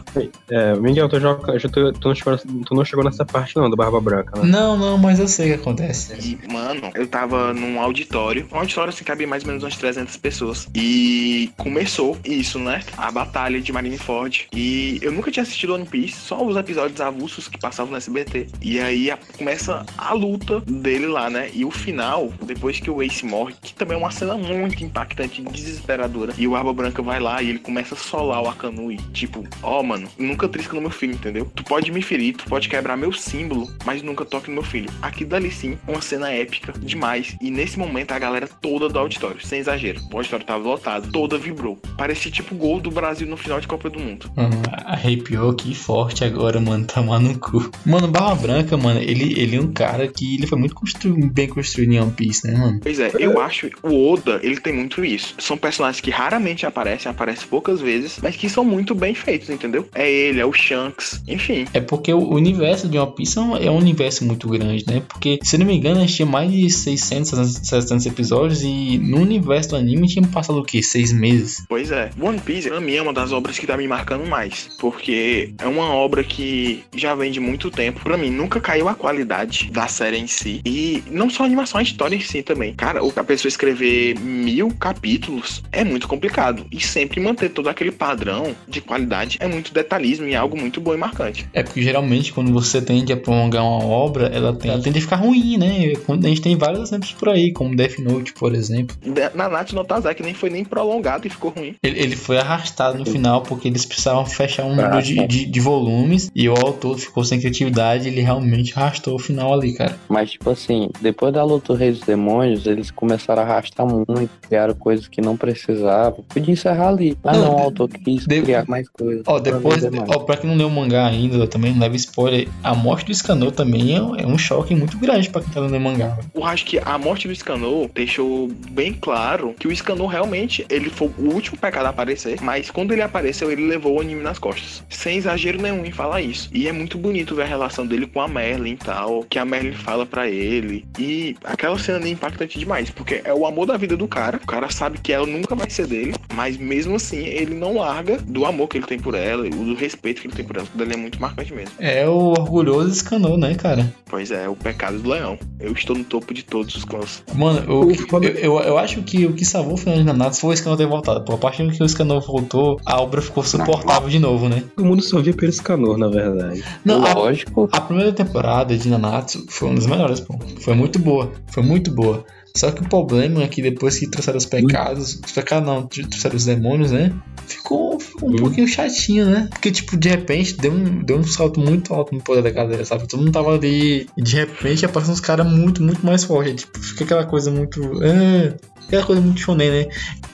[0.49, 3.69] É, Miguel, tu, já, já tu, tu, não chegou, tu não chegou nessa parte não,
[3.69, 4.49] do Barba Branca, né?
[4.49, 6.13] Não, não, mas eu sei o que acontece.
[6.19, 8.47] E, mano, eu tava num auditório.
[8.51, 10.67] Um auditório assim mais ou menos umas 300 pessoas.
[10.75, 12.81] E começou isso, né?
[12.97, 14.47] A batalha de Marineford.
[14.53, 18.47] E eu nunca tinha assistido One Piece, só os episódios avulsos que passavam no SBT.
[18.61, 21.49] E aí a- começa a luta dele lá, né?
[21.53, 25.41] E o final, depois que o Ace morre, que também é uma cena muito impactante,
[25.41, 26.33] desesperadora.
[26.37, 28.97] E o Barba Branca vai lá e ele começa a solar o Akanui.
[29.13, 31.49] Tipo, ó, mano, nunca trisca no meu filho, entendeu?
[31.55, 34.89] Tu pode me ferir, tu pode quebrar meu símbolo, mas nunca toque no meu filho.
[35.01, 37.35] Aqui dali sim, uma cena épica demais.
[37.41, 41.37] E nesse momento a galera toda do auditório, sem exagero, o auditório tava lotado, toda
[41.37, 41.77] vibrou.
[41.97, 44.31] Parecia tipo gol do Brasil no final de Copa do Mundo.
[44.35, 46.85] Mano, arrepiou que forte agora, mano.
[46.85, 47.69] Tomar no cu.
[47.85, 51.47] Mano, Barba Branca, mano, ele, ele é um cara que ele foi muito constru- bem
[51.47, 52.79] construído em One Piece, né, mano?
[52.81, 55.35] Pois é, eu acho o Oda, ele tem muito isso.
[55.39, 59.87] São personagens que raramente aparecem, aparecem poucas vezes, mas que são muito bem feitos, entendeu?
[59.93, 61.65] É ele, é o Shanks, enfim.
[61.73, 65.01] É porque o universo de One Piece é um, é um universo muito grande, né?
[65.07, 67.29] Porque, se não me engano, a gente tinha mais de 600,
[67.63, 68.67] 700 episódios e
[69.01, 70.81] no universo do anime tinha passado o quê?
[70.81, 71.63] Seis meses?
[71.67, 74.69] Pois é, One Piece pra mim é uma das obras que tá me marcando mais,
[74.79, 77.99] porque é uma obra que já vem de muito tempo.
[78.01, 80.61] Pra mim, nunca caiu a qualidade da série em si.
[80.65, 82.73] E não só a animação, a história em si também.
[82.73, 84.69] Cara, o- a pessoa escrever mil
[85.01, 86.65] capítulos é muito complicado.
[86.71, 90.79] E sempre manter todo aquele padrão de qualidade é muito detalhismo e é algo muito
[90.79, 91.47] bom e marcante.
[91.53, 95.01] É porque geralmente quando você tende a prolongar uma obra, ela, tem- ela tende a
[95.01, 95.93] ficar ruim, né?
[96.07, 98.90] A gente tem vários exemplos por aí, como Death Note, por exemplo.
[99.33, 101.75] Na Natsu no Tazaki nem foi nem prolongado e ficou ruim.
[101.83, 105.59] Ele, ele foi arrastado no final porque eles precisavam fechar um número de, de, de
[105.59, 109.97] volumes e o autor ficou sem criatividade ele realmente arrastou o final ali, cara.
[110.09, 114.29] Mas, tipo assim, depois da luta do Rei dos Demônios, eles começaram a arrastar muito,
[114.47, 116.23] criaram coisas que não precisavam.
[116.27, 117.17] Podia encerrar ali.
[117.23, 119.23] Mas Não, não, o autor quis de- criar mais coisas.
[119.27, 122.47] Ó, depois, ó, pra quem não leu o mangá ainda, eu também não leva spoiler,
[122.63, 125.77] a morte do Scanor também é, é um choque muito grande pra quem tá lendo
[125.77, 126.17] o mangá.
[126.33, 130.89] Eu acho que a morte do Scanor deixou bem claro que o Scanor realmente ele
[130.89, 134.39] foi o último pecado a aparecer, mas quando ele apareceu, ele levou o anime nas
[134.39, 134.83] costas.
[134.89, 136.49] Sem exagero nenhum em falar isso.
[136.53, 139.43] E é muito bonito ver a relação dele com a Merlin e tal, que a
[139.43, 140.85] Merlin fala pra ele.
[140.97, 144.39] E aquela cena ali é impactante demais, porque é o amor da vida do cara.
[144.41, 148.17] O cara sabe que ela nunca vai ser dele, mas mesmo assim ele não larga
[148.17, 150.65] do amor que ele tem por ela, e do respeito que ele tem por ela.
[150.65, 151.73] Tudo ali é muito marcante mesmo.
[151.79, 153.93] É o orgulhoso Scanor, né, cara?
[154.05, 155.37] Pois é, o pecado do leão.
[155.59, 157.23] Eu estou no topo de todos os clãs.
[157.33, 160.53] Mano, eu, eu, eu, eu acho que o que salvou o final de Nanatsu foi
[160.53, 161.23] o Scanor ter voltado.
[161.23, 164.63] Pô, a partir do que o Scanor voltou, a obra ficou suportável de novo, né?
[164.75, 166.63] Todo mundo só via pelo Scanor, na verdade.
[166.83, 167.69] Não, a, Lógico.
[167.71, 170.37] a primeira temporada de Nanatsu foi uma das melhores, pô.
[170.61, 171.31] Foi muito boa.
[171.47, 172.23] Foi muito boa.
[172.55, 176.35] Só que o problema é que depois que trouxeram os pecados, os pecados não, trouxeram
[176.35, 177.13] os demônios, né?
[177.47, 179.47] Ficou, ficou um pouquinho chatinho, né?
[179.49, 182.83] Porque, tipo, de repente deu um, deu um salto muito alto no poder da galera,
[182.83, 183.07] sabe?
[183.07, 186.65] Todo mundo tava ali e de repente aparecem uns caras muito, muito mais fortes.
[186.65, 187.81] Tipo, fica aquela coisa muito.
[188.03, 189.87] ah, aquela coisa muito shonen, né?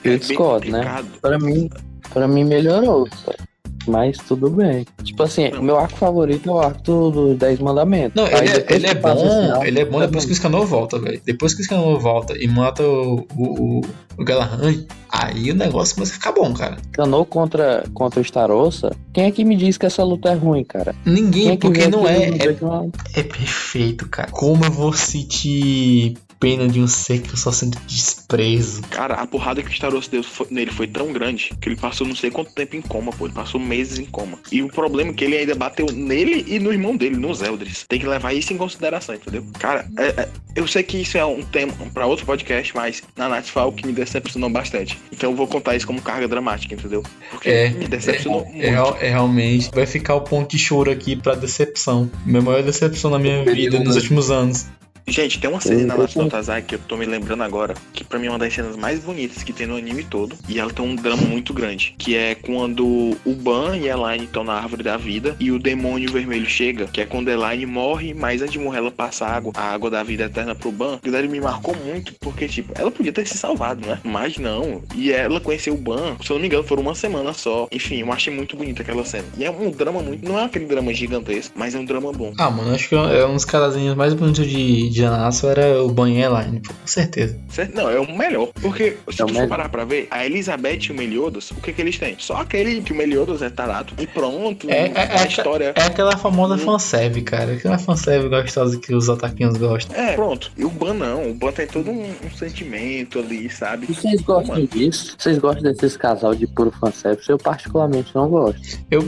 [0.04, 0.78] Eu discordo, né?
[0.78, 1.20] complicado.
[1.20, 1.70] Pra mim,
[2.12, 3.08] pra mim melhorou.
[3.24, 3.47] sabe?
[3.88, 4.84] Mas tudo bem.
[5.02, 8.14] Tipo assim, o meu arco favorito é o arco do- dos Dez Mandamentos.
[8.14, 9.08] Não, ele, é- depois ele é bom,
[9.52, 11.20] arco, ele é bom depois que o Scanor volta, velho.
[11.24, 13.80] Depois que o Scanor volta e mata o, o, o,
[14.18, 16.76] o Galahad, aí o negócio começa a ficar bom, cara.
[16.92, 18.94] Canou contra, contra o Starossa.
[19.12, 20.94] Quem é que me diz que essa luta é ruim, cara?
[21.04, 22.56] Ninguém, é que porque não é, é.
[22.60, 24.30] não- É perfeito, cara.
[24.30, 28.82] Como eu vou sentir pena de um ser que eu só sinto desprezo.
[28.90, 32.06] Cara, a porrada que o Starost deu foi- nele foi tão grande que ele passou
[32.06, 33.26] não sei quanto tempo em coma, pô.
[33.26, 34.38] Ele passou meses em coma.
[34.50, 37.84] E o problema é que ele ainda bateu nele e no irmão dele, nos Eldris.
[37.88, 39.44] Tem que levar isso em consideração, entendeu?
[39.58, 43.28] Cara, é- é- eu sei que isso é um tema pra outro podcast, mas na
[43.28, 44.98] Nath foi algo que me decepcionou bastante.
[45.12, 47.02] Então eu vou contar isso como carga dramática, entendeu?
[47.30, 48.62] Porque É, me decepcionou muito.
[48.64, 49.70] É, real- é realmente.
[49.74, 52.10] Vai ficar o ponto de choro aqui pra decepção.
[52.24, 54.66] Minha maior decepção na minha vida nos últimos anos.
[55.08, 58.04] Gente, tem uma cena na com- no Tazai que eu tô me lembrando agora, que
[58.04, 60.72] pra mim é uma das cenas mais bonitas que tem no anime todo, e ela
[60.72, 62.84] tem um drama muito grande, que é quando
[63.24, 66.86] o Ban e a Elaine estão na árvore da vida e o demônio vermelho chega,
[66.86, 69.62] que é quando a Elaine morre, mas antes de morrer ela passa a água, a
[69.72, 70.94] água da vida eterna pro Ban.
[70.96, 73.98] Aquilo ali me marcou muito, porque tipo, ela podia ter se salvado, né?
[74.04, 74.82] Mas não.
[74.94, 77.66] E ela conheceu o Ban, se eu não me engano, foram uma semana só.
[77.72, 79.24] Enfim, eu achei muito bonita aquela cena.
[79.36, 82.32] E é um drama muito, não é aquele drama gigantesco, mas é um drama bom.
[82.38, 85.88] Ah, mano, acho que é um dos carazinhos mais bonitos de, de Ananasu era o
[85.90, 87.38] Ban Elaine, com certeza.
[87.74, 88.48] Não, é o melhor.
[88.60, 91.72] Porque se É tu for parar pra ver, a Elizabeth e o Meliodas, o que
[91.72, 92.16] que eles têm?
[92.18, 93.92] Só aquele que o Meliodas é tarado.
[93.98, 95.72] E pronto, É, é, a é, história.
[95.74, 96.58] é aquela famosa Hum.
[96.58, 97.52] fanserve, cara.
[97.52, 99.96] Aquela fanserve gostosa que os ataquinhos gostam.
[99.96, 100.50] É, pronto.
[100.56, 101.30] E o Ban não.
[101.30, 103.86] O Ban tem todo um, um sentimento ali, sabe?
[103.88, 104.66] E vocês gostam Mano.
[104.68, 105.14] disso?
[105.18, 107.28] Vocês gostam desses casal de puro fanservice?
[107.30, 108.60] Eu particularmente não gosto.
[108.90, 109.02] Eu,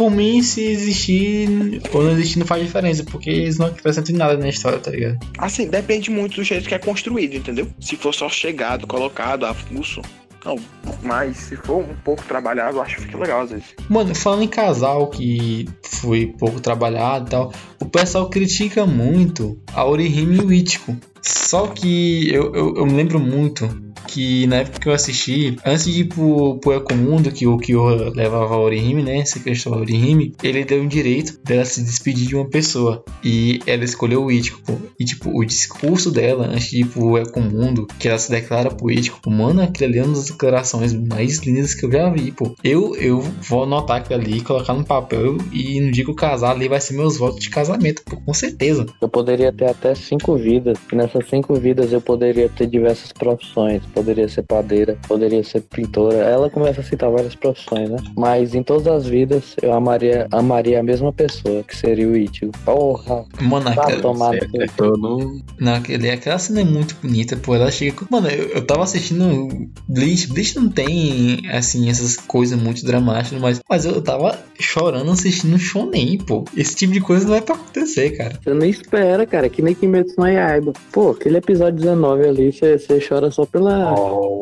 [0.00, 1.46] por mim, se existir
[1.92, 4.90] ou não existir, não faz diferença, porque eles não acrescentam em nada na história, tá
[4.90, 5.18] ligado?
[5.36, 7.68] Assim, depende muito do jeito que é construído, entendeu?
[7.78, 10.00] Se for só chegado, colocado, avulso.
[10.42, 10.56] Não,
[11.02, 13.66] mas se for um pouco trabalhado, eu acho que fica legal às vezes.
[13.90, 19.84] Mano, falando em casal que foi pouco trabalhado e tal, o pessoal critica muito a
[19.84, 20.96] Orihime e o Ichigo.
[21.20, 23.68] Só que eu, eu, eu me lembro muito
[24.06, 28.10] que na época que eu assisti, antes de ir pro, pro Ecomundo, que o Kyo
[28.14, 29.24] levava a Orihime, né?
[29.24, 33.04] Sequestrou a Orihime, ele deu o direito dela se despedir de uma pessoa.
[33.24, 34.80] E ela escolheu o Ichigo.
[34.98, 38.90] E tipo, o discurso dela antes de ir pro Ecomundo, que ela se declara pro
[38.90, 42.54] Ichigo, mano, aquilo ali é uma das declarações mais lindas que eu já vi, pô.
[42.62, 46.52] Eu, eu vou anotar aquilo ali, colocar no papel e no dia que eu casar
[46.52, 48.86] ali vai ser meus votos de casamento, pô, com certeza.
[49.00, 50.78] Eu poderia ter até cinco vidas.
[50.92, 53.82] E nessas cinco vidas eu poderia ter diversas profissões.
[53.94, 56.16] Poderia ser padeira, poderia ser pintora.
[56.16, 57.96] Ela começa a citar várias profissões, né?
[58.16, 62.52] Mas em todas as vidas eu amaria, amaria a mesma pessoa, que seria o Ichigo.
[62.64, 64.34] Porra, Mano, tá aquela, tomado.
[64.36, 65.40] É, eu não.
[65.58, 67.54] não, aquele, aquela cena é muito bonita, pô.
[67.54, 67.96] Ela chega.
[67.96, 69.48] com- Mano, eu, eu tava assistindo
[69.88, 70.28] Bleach.
[70.28, 76.18] Bleach não tem, assim, essas coisas muito dramáticas, mas, mas eu tava chorando assistindo Shonen,
[76.18, 76.44] pô.
[76.56, 78.38] Esse tipo de coisa não é pra acontecer, cara.
[78.42, 79.48] Você não espera, cara.
[79.48, 80.72] Que nem Kimetsu no Yaiba.
[80.92, 83.79] Pô, aquele episódio 19 ali, você você chora só pela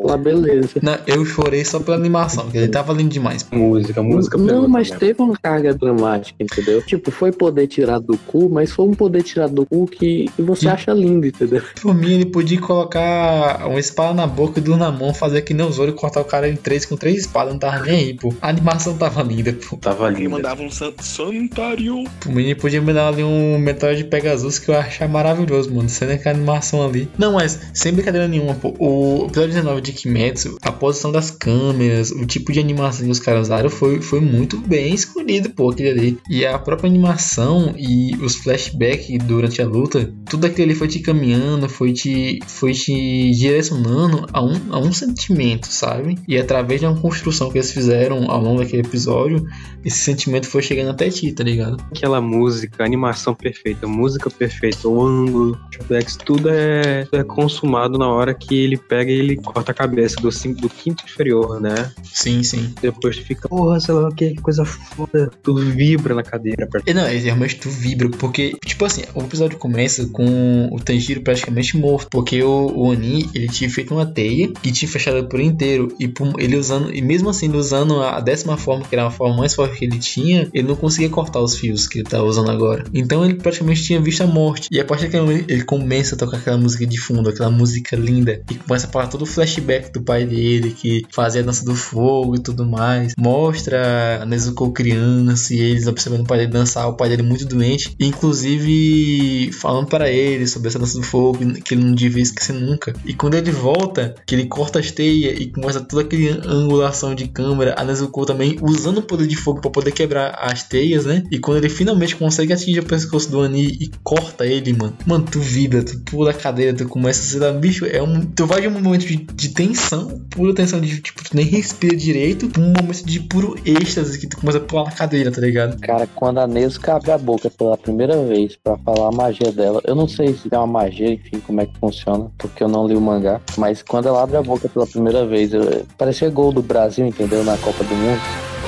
[0.03, 0.79] lá beleza.
[0.81, 3.45] Não, eu chorei só pela animação, porque ele tava lindo demais.
[3.51, 4.37] Música, música.
[4.37, 5.07] Não, mas também.
[5.09, 6.81] teve uma carga dramática, entendeu?
[6.85, 10.61] Tipo, foi poder tirado do cu, mas foi um poder tirado do cu que, você
[10.61, 10.67] Sim.
[10.69, 11.61] acha lindo, entendeu?
[11.81, 15.53] Por mim, ele podia colocar uma espada na boca e duas na mão, fazer que
[15.53, 18.13] nem os olhos, cortar o cara em três com três espadas, não tava nem aí,
[18.13, 18.33] pô.
[18.41, 19.77] A animação tava linda, pô.
[19.77, 20.31] Tava Ele lindo.
[20.31, 22.03] mandava um san- sanitário.
[22.25, 25.73] Mim, ele podia me dar ali um Metal de Pegasus que eu ia achar maravilhoso,
[25.73, 25.89] mano.
[25.89, 27.09] Sendo que a animação ali.
[27.17, 28.73] Não, mas sem brincadeira nenhuma, pô.
[28.79, 33.19] O episódio 19 de Kimetsu, a posição das câmeras, o tipo de animação que os
[33.19, 36.17] caras usaram foi, foi muito bem escolhido, pô, aquele ali.
[36.29, 40.99] E a própria animação e os flashbacks durante a luta, tudo aquilo ali foi te
[40.99, 46.17] caminhando, foi te, foi te direcionando a um, a um sentimento, sabe?
[46.27, 49.45] E através de uma construção que eles fizeram ao longo daquele episódio,
[49.85, 51.77] esse sentimento foi chegando até ti, tá ligado?
[51.95, 58.07] Aquela música, animação perfeita, música perfeita, o ângulo, flashbacks, tudo é, tudo é consumado na
[58.07, 61.91] hora que ele pega e ele corta a cabeça do, do quinto inferior, né?
[62.03, 62.73] Sim, sim.
[62.81, 65.29] Depois tu fica, porra, sei lá o que, que coisa foda.
[65.43, 66.67] Tu vibra na cadeira.
[66.67, 71.21] pra- não, é, realmente tu vibra, porque, tipo assim, o episódio começa com o Tanjiro
[71.21, 75.39] praticamente morto, porque o, o Oni, ele tinha feito uma teia e tinha fechado por
[75.39, 79.11] inteiro, e ele usando, e mesmo assim, ele usando a décima forma, que era a
[79.11, 82.21] forma mais forte que ele tinha, ele não conseguia cortar os fios que ele tá
[82.23, 82.83] usando agora.
[82.93, 86.17] Então ele praticamente tinha visto a morte, e a partir daquele momento, ele começa a
[86.17, 90.01] tocar aquela música de fundo, aquela música linda, e começa a todo o flashback do
[90.01, 95.53] pai dele, que fazia a dança do fogo e tudo mais, mostra a Nezuko criança
[95.53, 100.09] e eles observando o pai dele dançar, o pai dele muito doente, inclusive falando para
[100.09, 102.93] ele sobre essa dança do fogo, que ele não devia esquecer nunca.
[103.05, 107.27] E quando ele volta, que ele corta as teias e começa toda aquela angulação de
[107.27, 111.23] câmera, a Nezuko também usando o poder de fogo para poder quebrar as teias, né?
[111.31, 115.25] E quando ele finalmente consegue atingir o pescoço do Ani e corta ele, mano, mano,
[115.29, 118.45] tu vibra, tu pula a cadeira, tu começa a se dar, bicho, é um, tu
[118.45, 122.49] vai de um momento de, de tensão, pura tensão de tipo, tu nem respira direito,
[122.57, 125.79] um momento de puro êxtase que tu começa a pular na cadeira, tá ligado?
[125.79, 129.81] Cara, quando a Nezuko abre a boca pela primeira vez pra falar a magia dela,
[129.85, 132.87] eu não sei se é uma magia, enfim, como é que funciona, porque eu não
[132.87, 136.51] li o mangá, mas quando ela abre a boca pela primeira vez, eu, parecia gol
[136.51, 137.43] do Brasil, entendeu?
[137.43, 138.58] Na Copa do Mundo.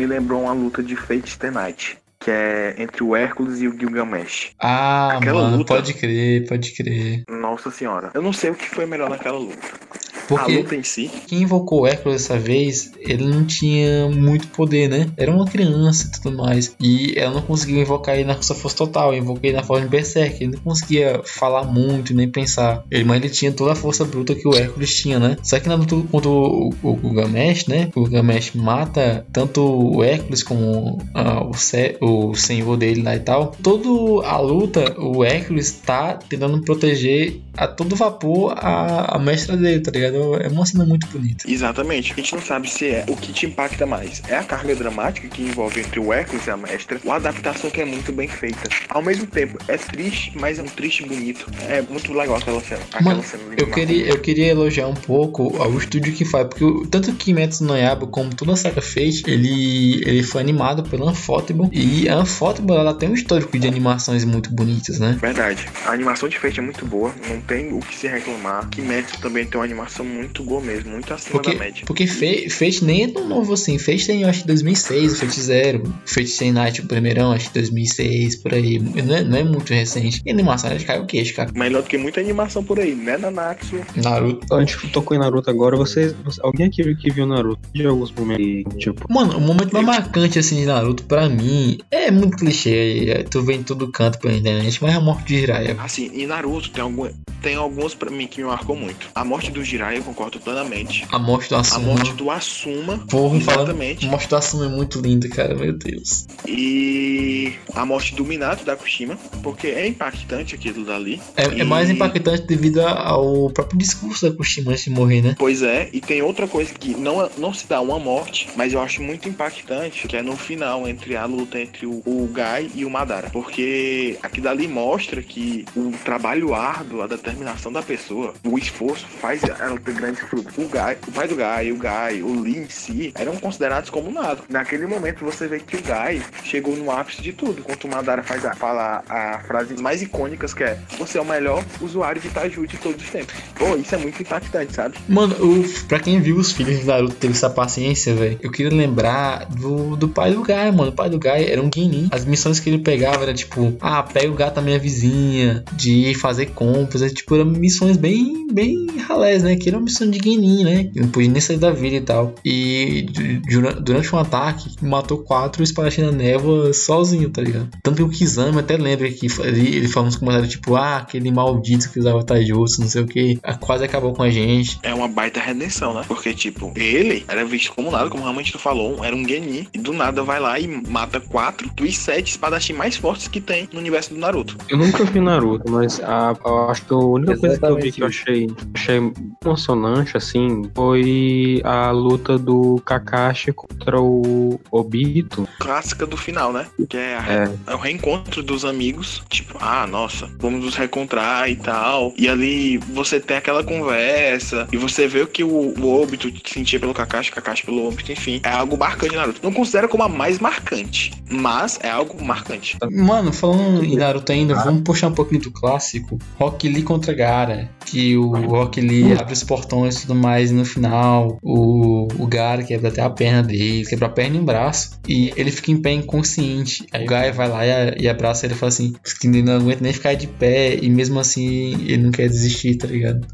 [0.00, 3.72] Me lembrou uma luta de Fate Stay Night, que é entre o Hércules e o
[3.78, 4.50] Gilgamesh.
[4.60, 7.24] Ah, Aquela mano, luta- pode crer, pode crer.
[7.28, 8.10] Nossa senhora.
[8.14, 9.56] Eu não sei o que foi melhor naquela luta.
[9.56, 14.46] A Porque luta em si, quem invocou o Hércules dessa vez, ele não tinha muito
[14.48, 15.10] poder, né?
[15.16, 16.76] Era uma criança e tudo mais.
[16.80, 19.12] E ela não conseguiu invocar ele na sua força total.
[19.12, 20.36] Eu invoquei na forma de Berserk.
[20.40, 22.84] Ele não conseguia falar muito, nem pensar.
[22.92, 25.36] Ele, mas ele tinha toda a força bruta que o Hércules tinha, né?
[25.42, 27.90] Só que na luta contra o, o, o Gilgamesh, né?
[27.96, 29.60] O Gilgamesh mata tanto
[29.96, 33.54] o Hércules como ah, o, se- o senhor dele lá e tal.
[33.62, 39.80] Toda a luta, o Hércules tá tentando proteger a todo vapor a, a mestra dele,
[39.80, 40.36] tá ligado?
[40.36, 41.44] É uma cena muito bonita.
[41.50, 42.12] exatamente.
[42.12, 44.22] A gente não sabe se é o que te impacta mais.
[44.28, 47.70] É a carga dramática que envolve entre o Hércules e a mestra, ou a adaptação
[47.70, 48.68] que é muito bem feita.
[48.88, 51.46] Ao mesmo tempo, é triste, mas é um triste bonito.
[51.68, 52.80] É muito legal aquela cena.
[52.92, 56.64] Aquela Mano, cena Eu queria, eu queria elogiar um pouco ao estúdio que faz, porque
[56.64, 61.10] o- tanto Kimetsu no Yaiba como toda a saga Fate, ele, ele foi animado pela
[61.10, 65.16] Unfotable, e a Unfotable ela tem um histórico de animações muito bonitas, né?
[65.20, 65.66] Verdade.
[65.86, 68.68] A animação de Fate é muito boa, não tem o que se reclamar.
[68.68, 71.84] Kimetsu também tem uma animação muito boa mesmo, muito acima Porque, da média.
[71.86, 73.78] porque Fe- Fate nem é tão novo assim.
[73.78, 75.94] Fate tem, eu acho, 2006, o Fate Zero.
[76.06, 78.78] Fate Stay Night, o primeirão, acho que 2006, por aí.
[78.78, 80.22] Não é, não é muito recente.
[80.24, 81.50] E a animação é de cair o queixo, cara.
[81.54, 83.80] Melhor do que muita animação por aí, né, Nanatsu?
[83.96, 84.54] Naruto.
[84.54, 86.14] A gente tocou em Naruto agora, vocês.
[86.24, 90.38] você- alguém aqui que viu Naruto de alguns momentos, tipo, Mano, o momento mais marcante
[90.38, 93.06] assim de Naruto pra mim é muito clichê.
[93.10, 95.76] é, Tu vê em todo canto pela internet, mas é a morte de Jiraiya.
[95.80, 97.08] Assim, em Naruto tem, algum,
[97.42, 99.08] tem alguns pra mim que me marcou muito.
[99.14, 101.06] A morte do Jiraiya eu concordo plenamente.
[101.10, 101.86] A morte do A Asuma.
[101.94, 103.60] morte do Asuma, Porra, falando.
[103.68, 104.06] exatamente.
[104.06, 105.54] A morte do Asuma é muito linda, cara.
[105.54, 106.26] Meu Deus.
[106.46, 111.20] E a morte do Minato da Kushima, porque é impactante aquilo dali.
[111.36, 115.34] É, é E- mais impactante devido ao próprio discurso da Kushima antes de morrer, né?
[115.38, 118.80] Pois é, e tem outra coisa que não, não se dá uma morte, mas eu
[118.80, 122.84] acho muito impactante, que é no final, entre a luta entre o, o Gai e
[122.84, 123.30] o Madara.
[123.30, 129.42] Porque aqui dali mostra que o trabalho árduo, a determinação da pessoa, o esforço faz
[129.42, 130.50] ela outra grande fruta.
[130.58, 134.10] O Gai, o pai do Gai, o Gai, o Lee em si, eram considerados como
[134.10, 134.42] nada.
[134.48, 137.60] Naquele momento você vê que o Gai chegou no ápice de tudo.
[137.60, 141.24] Enquanto o Madara faz a, fala a frase mais icônicas que é você é o
[141.24, 143.34] melhor usuário de Taju de todos os tempos.
[143.54, 144.96] Pô, isso é muito impactante, sabe?
[145.08, 148.38] Mano, o, pra quem viu os filhos de Naruto teve essa paciência, velho.
[148.42, 150.90] Eu queria lembrar do, do pai do Gai, mano.
[150.90, 152.08] O pai do Gai era um Genin.
[152.10, 156.14] As missões que ele pegava era tipo, ah, pega o gato da minha vizinha, de
[156.14, 157.02] fazer compras.
[157.02, 159.56] É, tipo, eram missões bem, bem ralés, né?
[159.56, 160.90] Que era uma missão de Genin, né?
[160.94, 162.34] Não podia nem sair da vida e tal.
[162.44, 167.68] E du- durante um ataque, matou quatro espadachins na névoa sozinho, tá ligado?
[167.82, 171.30] Tanto que o Kizami até lembra que ele, ele fala uns comentários tipo, ah, aquele
[171.30, 174.78] maldito que usava Taijutsu, não sei o que, quase acabou com a gente.
[174.82, 176.02] É uma baita redenção, né?
[176.06, 179.66] Porque, tipo, ele era visto como nada, como realmente tu falou, era um Genin.
[179.72, 183.68] E do nada vai lá e mata quatro dos sete espadachins mais fortes que tem
[183.72, 184.56] no universo do Naruto.
[184.68, 187.88] Eu nunca vi Naruto, mas a, eu acho que a única coisa que eu vi
[187.88, 189.12] Exatamente que eu achei, achei
[189.44, 195.48] emocionante, assim, foi a luta do Kakashi contra o Obito.
[195.58, 196.66] Clássica do final, né?
[196.88, 199.22] Que é, a- é o reencontro dos amigos.
[199.28, 202.12] Tipo, ah, nossa, vamos nos reencontrar e tal.
[202.16, 204.66] E ali você tem aquela conversa.
[204.72, 205.48] E você vê o que o,
[205.78, 208.40] o Obito sentia pelo Kakashi, Kakashi pelo Obito, enfim.
[208.44, 209.40] É algo marcante, Naruto.
[209.42, 211.49] Não considero como a mais marcante, mas
[211.82, 212.76] é algo marcante.
[212.90, 216.18] Mano, falando em Naruto ainda, vamos puxar um pouquinho do clássico.
[216.38, 217.68] Rock Lee contra Gara.
[217.84, 222.26] Que o Rock Lee abre os portões e tudo mais, e no final o, o
[222.26, 224.98] Gara quebra até a perna dele, quebra a perna e um braço.
[225.08, 226.86] E ele fica em pé inconsciente.
[226.92, 229.56] Aí o Gaia vai lá e, e abraça ele e fala assim: que ele não
[229.56, 233.26] aguenta nem ficar de pé, e mesmo assim ele não quer desistir, tá ligado?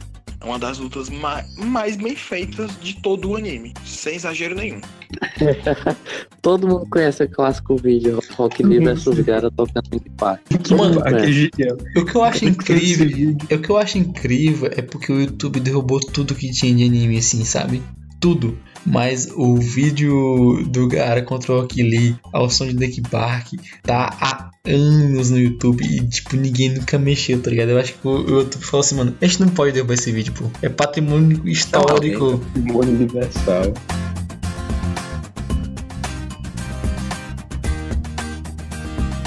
[0.47, 3.75] É uma das lutas ma- mais bem feitas de todo o anime.
[3.85, 4.81] Sem exagero nenhum.
[6.41, 10.41] Todo mundo conhece o clássico vídeo Rock Lee vs Gara tocando em par.
[10.71, 11.51] Mano, Aquele
[11.97, 15.99] O que eu acho incrível, o que eu acho incrível é porque o YouTube derrubou
[15.99, 17.83] tudo que tinha de anime, assim, sabe?
[18.21, 18.59] Tudo.
[18.85, 23.49] Mas o vídeo do Gara contra o Rock Lee ao som de Nick Bark
[23.83, 27.71] tá há anos no YouTube e, tipo, ninguém nunca mexeu, tá ligado?
[27.71, 30.33] Eu acho que o YouTube falou assim, mano, a gente não pode derrubar esse vídeo,
[30.33, 30.45] pô.
[30.63, 32.39] É patrimônio histórico.
[32.39, 33.73] Patrimônio universal.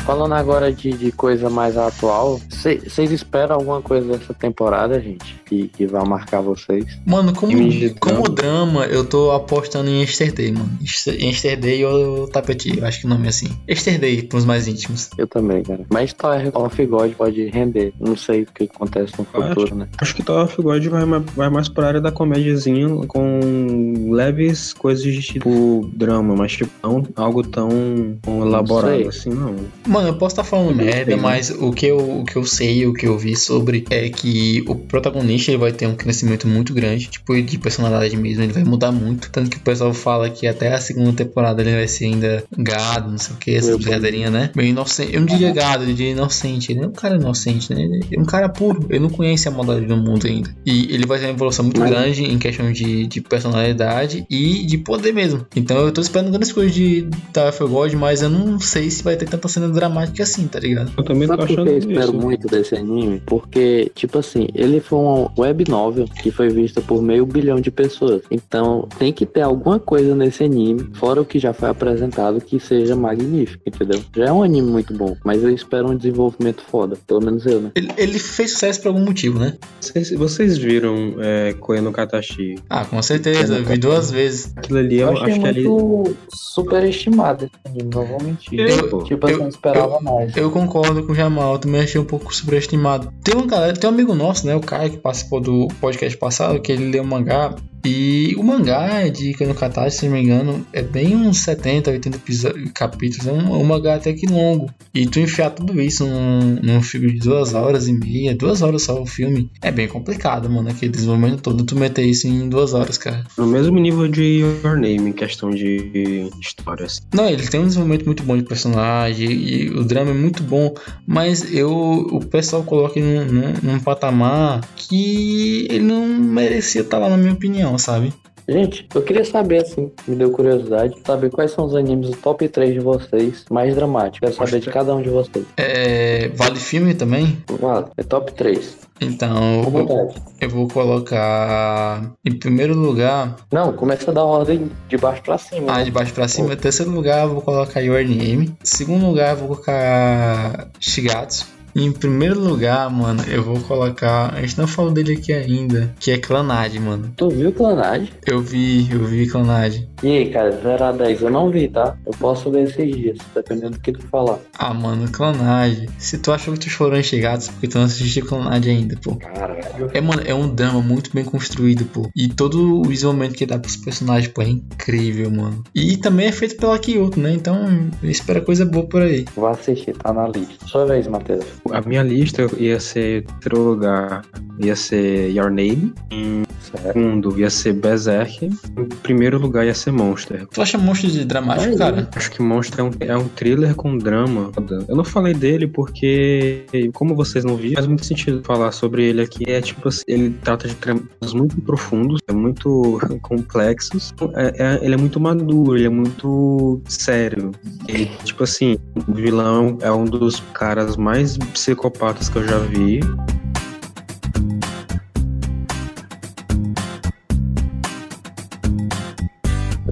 [0.09, 5.39] Falando agora de, de coisa mais atual, vocês esperam alguma coisa dessa temporada, gente?
[5.45, 6.99] Que, que vai marcar vocês?
[7.05, 7.53] Mano, como,
[7.99, 8.87] como drama.
[8.87, 10.71] eu tô apostando em Yesterday, mano.
[10.81, 13.49] Yesterday ou Tapete, eu acho que o nome é assim.
[13.69, 15.11] Yesterday, pros mais íntimos.
[15.15, 15.85] Eu também, cara.
[15.93, 17.93] Mas Tower of God pode render.
[17.99, 19.87] Não sei o que acontece no futuro, né?
[19.99, 21.05] Acho que Tower of God vai,
[21.35, 27.05] vai mais pra área da comédiazinha com leves coisas de tipo drama, mas tipo não
[27.15, 29.07] algo tão elaborado sei.
[29.07, 29.55] assim, não.
[29.85, 31.21] Mano, eu posso estar falando Não merda, né?
[31.21, 34.63] mas o que, eu, o que eu sei, o que eu vi sobre é que
[34.67, 38.63] o protagonista ele vai ter um crescimento muito grande, tipo, de personalidade mesmo, ele vai
[38.63, 39.29] mudar muito.
[39.29, 43.11] Tanto que o pessoal fala que até a segunda temporada ele vai ser ainda gado,
[43.11, 44.51] não sei o que, essa brincadeirinha, né?
[44.55, 45.13] Meio inocente.
[45.13, 46.71] Eu não diria gado, eu diria inocente.
[46.71, 47.81] Ele é um cara inocente, né?
[47.81, 50.49] Ele é um cara puro, ele não conhece a maldade do mundo ainda.
[50.65, 54.77] E ele vai ter uma evolução muito grande em questão de, de personalidade e de
[54.77, 55.45] poder mesmo.
[55.55, 59.03] Então eu tô esperando grandes coisas de Tower of God, mas eu não sei se
[59.03, 59.88] vai ter tanta cena dramática
[60.21, 60.91] assim, tá ligado?
[60.97, 62.13] Eu também tô Sabe que achando eu espero isso.
[62.13, 63.21] muito desse anime?
[63.25, 67.71] Porque, tipo assim, ele foi uma web novel que foi vista por meio bilhão de
[67.71, 68.21] pessoas.
[68.31, 72.59] Então, tem que ter alguma coisa nesse anime, fora o que já foi apresentado, que
[72.59, 74.01] seja magnífico, entendeu?
[74.15, 76.97] Já é um anime muito bom, mas eu espero um desenvolvimento foda.
[77.07, 77.71] Pelo menos eu, né?
[77.75, 79.53] Ele, ele fez sucesso por algum motivo, né?
[79.79, 82.55] Vocês, vocês viram é, Koe no Katashi?
[82.69, 84.51] Ah, com certeza, eu vi duas vezes.
[84.55, 85.67] Aquilo ali, eu, Eu acho que ali.
[85.67, 88.59] muito superestimado esse anime, não vou mentir.
[88.59, 90.35] Eu- tipo, assim, eu, eu- esperava mais.
[90.35, 93.11] Eu concordo com o Jamal, eu também achei um pouco superestimado.
[93.23, 96.59] Tem uma galera, tem um amigo nosso, né, o Caio, que participou do podcast passado,
[96.59, 97.53] que ele leu o mangá.
[97.85, 101.91] E o mangá é de Kano Katachi, se não me engano, é bem uns 70,
[101.91, 103.27] 80 episo- capítulos.
[103.27, 104.69] É um, um mangá até que longo.
[104.93, 108.83] E tu enfiar tudo isso num, num filme de duas horas e meia, duas horas
[108.83, 110.69] só o filme, é bem complicado, mano.
[110.69, 113.23] Aquele desenvolvimento todo, tu meter isso em duas horas, cara.
[113.37, 116.85] No mesmo nível de Your Name, em questão de história.
[116.85, 117.01] assim.
[117.13, 120.73] Não, ele tem um desenvolvimento muito bom de personagem e o drama é muito bom,
[121.07, 126.97] mas eu o pessoal coloca ele num, num, num patamar que ele não merecia estar
[126.97, 128.13] lá, na minha opinião, sabe?
[128.47, 132.49] Gente, eu queria saber, assim, me deu curiosidade, saber quais são os animes do top
[132.49, 134.19] 3 de vocês mais dramáticos.
[134.19, 135.45] Quero saber de cada um de vocês.
[135.55, 137.37] É, vale filme também?
[137.47, 138.75] Vale, é top 3.
[139.01, 140.15] Então eu, vontade.
[140.41, 145.71] eu vou colocar em primeiro lugar, Não, começa da ordem de baixo pra cima.
[145.71, 145.83] ah, né?
[145.83, 146.53] de baixo pra cima.
[146.53, 148.51] Em terceiro lugar, eu vou colocar Your Name.
[148.63, 151.58] Segundo lugar, eu vou colocar Shigatsu.
[151.75, 154.33] Em primeiro lugar, mano, eu vou colocar.
[154.33, 157.11] A gente não falou dele aqui ainda, que é Clanad, mano.
[157.15, 158.09] Tu viu Clanad?
[158.25, 159.87] Eu vi, eu vi Clanad.
[160.01, 161.97] E aí, cara, 0 a 10, eu não vi, tá?
[162.05, 164.39] Eu posso ver esses dias, dependendo do que tu falar.
[164.57, 165.87] Ah, mano, Clanad.
[165.97, 169.15] Se tu achou que tu chorou em Chegados, porque tu não assistiu Clanad ainda, pô.
[169.15, 169.89] Caralho.
[169.93, 172.09] É, mano, é um drama muito bem construído, pô.
[172.15, 175.63] E todo o isolamento que dá pros personagens, pô, é incrível, mano.
[175.73, 177.33] E também é feito pela Kyoto, né?
[177.33, 179.25] Então, espera coisa boa por aí.
[179.35, 180.65] Vou assistir, tá na lista.
[180.65, 181.45] Sua vez, Matheus.
[181.71, 184.23] A minha lista ia ser, terceiro lugar,
[184.59, 185.93] ia ser Your Name.
[186.11, 186.48] Em.
[186.71, 188.45] Segundo, ia ser Berserk.
[188.45, 190.47] Em primeiro lugar, ia ser Monster.
[190.47, 192.07] Tu acha monstro de dramático, cara?
[192.15, 194.51] Acho que Monster é um, é um thriller com drama.
[194.87, 199.21] Eu não falei dele porque, como vocês não viram, faz muito sentido falar sobre ele
[199.21, 199.43] aqui.
[199.49, 204.13] É tipo assim, ele trata de temas muito profundos, é muito complexos.
[204.35, 207.51] É- é- ele é muito maduro, ele é muito sério.
[207.87, 212.99] E, tipo assim, o vilão é um dos caras mais psicopatas que eu já vi.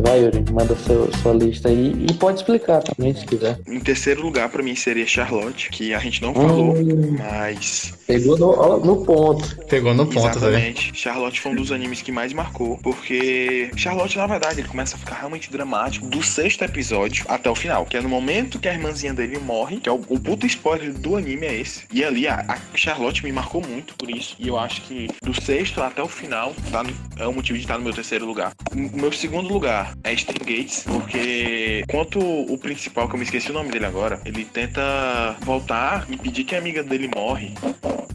[0.08, 3.60] Vai, Yuri, manda seu, sua lista aí e pode explicar também, se quiser.
[3.68, 8.38] Em terceiro lugar, pra mim, seria Charlotte, que a gente não falou, Hum, mas pegou
[8.38, 9.58] no, no ponto.
[9.68, 10.18] Pegou no ponto.
[10.30, 10.92] Exatamente.
[10.96, 15.00] Charlotte foi um dos animes que mais marcou, porque Charlotte, na verdade, ele começa a
[15.00, 18.74] ficar realmente dramático do sexto episódio até o final, que é no momento que a
[18.74, 21.84] irmãzinha dele morre, que é o, o puto spoiler do anime é esse.
[21.92, 25.34] E ali a, a Charlotte me marcou muito por isso, e eu acho que do
[25.42, 28.54] sexto até o final tá no- é o motivo de estar no meu terceiro lugar.
[28.72, 33.52] O meu segundo lugar é Stan Gates, porque enquanto o principal, que eu me esqueci
[33.52, 37.54] o nome dele agora, ele tenta voltar e pedir que a amiga dele morre,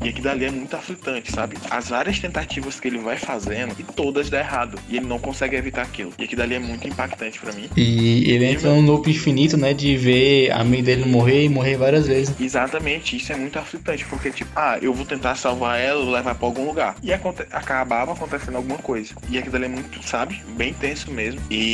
[0.04, 1.56] e aqui dali é muito aflitante, sabe?
[1.70, 4.76] As várias tentativas que ele vai fazendo e todas dão errado.
[4.88, 6.12] E ele não consegue evitar aquilo.
[6.18, 7.70] E aqui dali é muito impactante pra mim.
[7.76, 9.72] E ele entra num loop infinito, né?
[9.72, 12.34] De ver a amiga dele morrer e morrer várias vezes.
[12.40, 16.48] Exatamente, isso é muito aflitante, porque tipo, ah, eu vou tentar salvar ela, levar pra
[16.48, 16.96] algum lugar.
[17.00, 19.14] E aconte acabava acontecendo alguma coisa.
[19.30, 20.42] E aquilo dali é muito, sabe?
[20.56, 21.40] Bem tenso mesmo.
[21.48, 21.71] E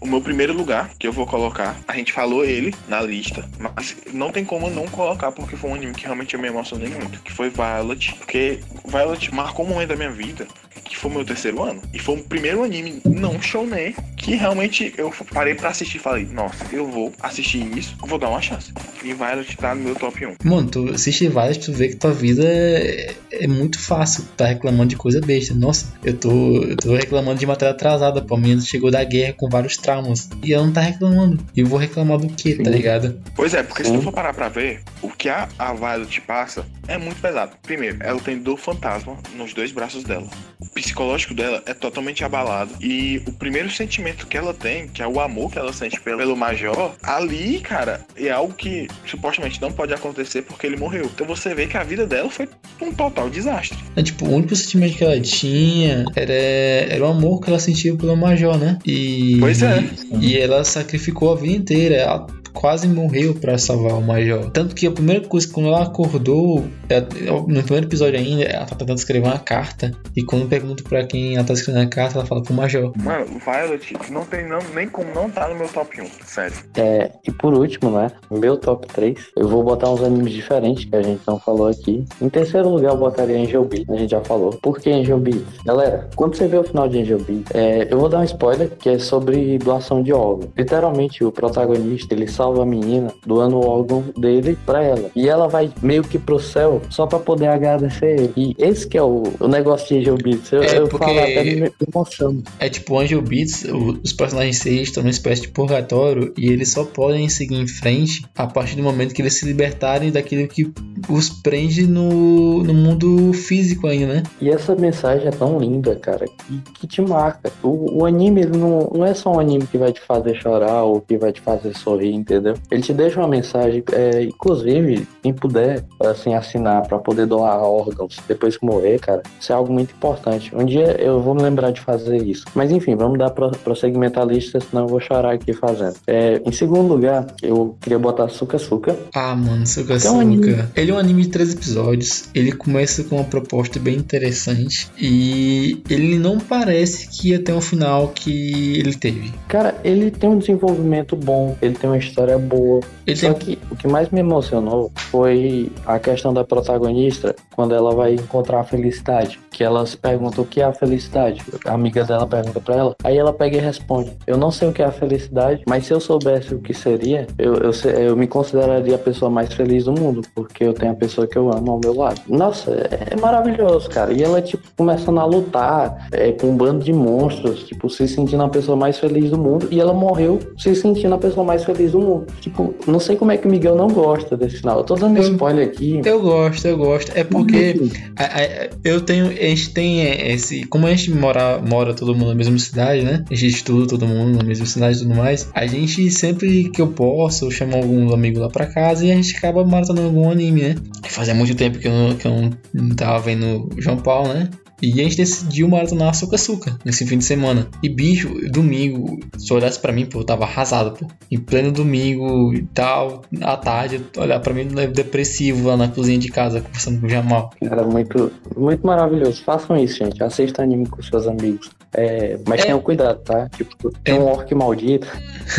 [0.00, 3.96] o meu primeiro lugar que eu vou colocar, a gente falou ele na lista, mas
[4.12, 7.20] não tem como não colocar, porque foi um anime que realmente eu me emocionei muito,
[7.20, 10.46] que foi Violet, porque Violet marcou um momento da minha vida
[10.84, 11.80] que foi meu terceiro ano.
[11.92, 16.26] E foi o primeiro anime não shonen que realmente eu parei pra assistir e falei,
[16.26, 18.72] nossa, eu vou assistir isso, vou dar uma chance.
[19.02, 20.34] E Violet tá no meu top 1.
[20.44, 24.24] Mano, tu assiste vários, tu vê que tua vida é, é muito fácil.
[24.36, 25.54] Tá reclamando de coisa besta.
[25.54, 28.36] Nossa, eu tô, eu tô reclamando de matéria atrasada, pô.
[28.36, 30.30] Menina chegou da guerra com vários traumas.
[30.42, 31.44] E ela não tá reclamando.
[31.54, 33.20] E eu vou reclamar do quê, tá ligado?
[33.36, 36.64] Pois é, porque se tu for parar pra ver, o que a, a Violet passa
[36.88, 37.52] é muito pesado.
[37.62, 40.26] Primeiro, ela tem dor fantasma nos dois braços dela.
[40.58, 42.74] O psicológico dela é totalmente abalado.
[42.80, 46.18] E o primeiro sentimento que ela tem, que é o amor que ela sente pelo,
[46.18, 51.10] pelo Major, ali, cara, é algo que supostamente não pode acontecer porque ele morreu.
[51.12, 52.48] Então você vê que a vida dela foi
[52.80, 53.78] um total desastre.
[53.96, 57.94] É, tipo, o único sentimento que ela tinha era, era o amor que ela sentia
[57.94, 58.78] pelo Major, né?
[58.84, 58.92] E,
[59.40, 59.84] Pois é.
[60.20, 62.26] E ela sacrificou a vida inteira.
[62.52, 64.50] Quase morreu pra salvar o Major.
[64.50, 67.06] Tanto que a primeira coisa, quando ela acordou, ela-
[67.46, 69.92] no primeiro episódio ainda, ela tá tentando escrever uma carta.
[70.16, 72.92] E quando pergunta pra quem ela tá escrevendo a carta, ela fala pro Major.
[73.02, 76.56] Mano, Violet não tem não, nem como não tá no meu top 1, sério.
[76.76, 78.10] É, e por último, né?
[78.30, 79.18] Meu top 3.
[79.36, 82.04] Eu vou botar uns animes diferentes que a gente não falou aqui.
[82.20, 83.88] Em terceiro lugar, eu botaria Angel Beats.
[83.90, 84.50] A gente já falou.
[84.62, 85.42] Por que Angel Beats?
[85.64, 88.70] Galera, quando você vê o final de Angel Beats, é, eu vou dar um spoiler
[88.70, 90.50] que é sobre doação de órgão.
[90.56, 95.10] Literalmente, o protagonista ele salva a menina doando o órgão dele pra ela.
[95.14, 98.32] E ela vai meio que pro céu só pra poder agradecer ele.
[98.36, 100.50] E esse que é o, o negócio de Angel Beats.
[100.52, 102.42] Eu, É, eu porque- falo até me emociono.
[102.58, 103.64] É tipo, Angel Beats,
[104.02, 108.24] os personagens 6 estão numa espécie de purgatório e eles só podem seguir em frente
[108.36, 110.72] a partir do momento que eles se libertarem daquilo que
[111.08, 114.22] os prende no, no mundo físico ainda, né?
[114.40, 117.52] E essa mensagem é tão linda, cara, que, que te marca.
[117.62, 120.82] O, o anime ele não, não é só um anime que vai te fazer chorar
[120.82, 122.54] ou que vai te fazer sorrir, entendeu?
[122.70, 128.16] Ele te deixa uma mensagem, é, inclusive, quem puder, assim, assinar pra poder doar órgãos
[128.28, 130.54] depois que morrer, cara, isso é algo muito importante.
[130.54, 132.44] Um dia eu vou me lembrar de fazer isso.
[132.54, 135.94] Mas enfim, vamos dar pro, prosseguimento à lista, senão eu vou chorar aqui fazendo.
[136.06, 138.96] É, em segundo lugar, eu queria botar Suka Suka.
[139.14, 140.50] Ah, mano, Suka É um anime.
[140.50, 140.70] Suka.
[140.76, 142.28] Ele é um anime de três episódios.
[142.34, 144.90] Ele começa com uma proposta bem interessante.
[144.98, 149.32] E ele não parece que ia ter um final que ele teve.
[149.48, 152.80] Cara, ele tem um desenvolvimento bom, ele tem uma história boa.
[153.06, 153.56] Ele Só tem.
[153.56, 158.60] que o que mais me emocionou foi a questão da protagonista quando ela vai encontrar
[158.60, 159.38] a felicidade.
[159.52, 161.42] Que elas perguntam o que é a felicidade.
[161.66, 162.96] A amiga dela pergunta pra ela.
[163.04, 165.92] Aí ela pega e responde: Eu não sei o que é a felicidade, mas se
[165.92, 169.92] eu soubesse o que seria, eu, eu, eu me consideraria a pessoa mais feliz do
[169.92, 170.22] mundo.
[170.34, 172.20] Porque eu tenho a pessoa que eu amo ao meu lado.
[172.28, 174.12] Nossa, é, é maravilhoso, cara.
[174.12, 178.42] E ela, tipo, começando a lutar é, com um bando de monstros, tipo, se sentindo
[178.42, 179.68] a pessoa mais feliz do mundo.
[179.70, 182.26] E ela morreu se sentindo a pessoa mais feliz do mundo.
[182.40, 184.78] Tipo, não sei como é que o Miguel não gosta desse final.
[184.78, 186.00] Eu tô dando Eu- spoiler aqui.
[186.04, 187.12] Eu gosto, eu gosto.
[187.14, 187.76] É porque
[188.16, 192.28] a- a- eu tenho, a gente tem esse, como a gente mora, mora todo mundo
[192.28, 193.24] na mesma cidade, né?
[193.30, 195.48] A gente estuda todo mundo na mesma cidade e tudo mais.
[195.52, 199.14] A gente sempre que eu posso, eu chamo alguns amigos lá pra casa e a
[199.14, 200.74] gente acaba maratonando algum anime, né?
[201.04, 204.48] Fazia muito tempo que eu não, que eu não tava vendo João Paulo, né?
[204.82, 207.68] E a gente decidiu maratonar Açúcar Açúcar nesse fim de semana.
[207.82, 211.06] E bicho, domingo, se olhasse pra mim, pô, eu tava arrasado, pô.
[211.30, 216.28] Em pleno domingo e tal, à tarde, olhar pra mim depressivo lá na cozinha de
[216.28, 217.50] casa, conversando com o Jamal.
[217.64, 219.42] Cara, muito, muito maravilhoso.
[219.44, 220.22] Façam isso, gente.
[220.22, 221.70] Assistam anime com seus amigos.
[221.94, 222.64] É, mas É.
[222.64, 223.50] tenham cuidado, tá?
[223.50, 224.18] Tipo, tem É.
[224.18, 225.06] um orc maldito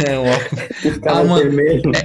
[0.03, 0.49] É, um orc.
[1.05, 1.51] Ah, mano.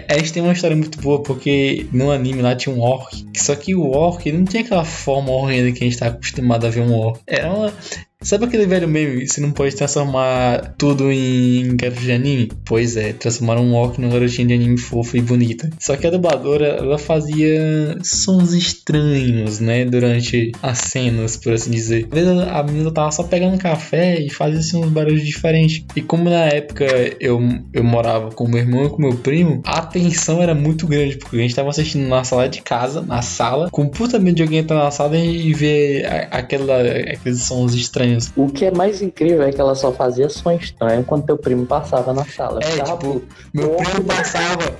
[0.06, 3.24] É, a gente tem uma história muito boa, porque no anime lá tinha um orc.
[3.34, 6.66] Só que o orc ele não tinha aquela forma horrenda que a gente tá acostumado
[6.66, 7.07] a ver um orc.
[7.26, 7.72] Era uma.
[8.20, 9.28] Sabe aquele velho meme?
[9.28, 12.50] Você não pode transformar tudo em garoto de anime?
[12.64, 15.70] Pois é, transformaram um orc num garotinho de anime fofo e bonita.
[15.78, 19.84] Só que a dubladora, ela fazia sons estranhos, né?
[19.84, 22.08] Durante as cenas, por assim dizer.
[22.10, 25.84] Às vezes a menina tava só pegando café e fazia assim, uns barulhos diferentes.
[25.94, 26.86] E como na época
[27.20, 27.40] eu,
[27.72, 31.36] eu morava com meu irmão e com meu primo, a tensão era muito grande, porque
[31.36, 34.58] a gente tava assistindo na sala de casa, na sala, com puta medo de alguém
[34.58, 38.07] entrar na sala e ver aquela, aqueles sons estranhos.
[38.36, 41.66] O que é mais incrível é que ela só fazia som estranho quando teu primo
[41.66, 42.60] passava na sala.
[42.62, 43.26] É, tipo, puto.
[43.52, 44.74] meu primo passava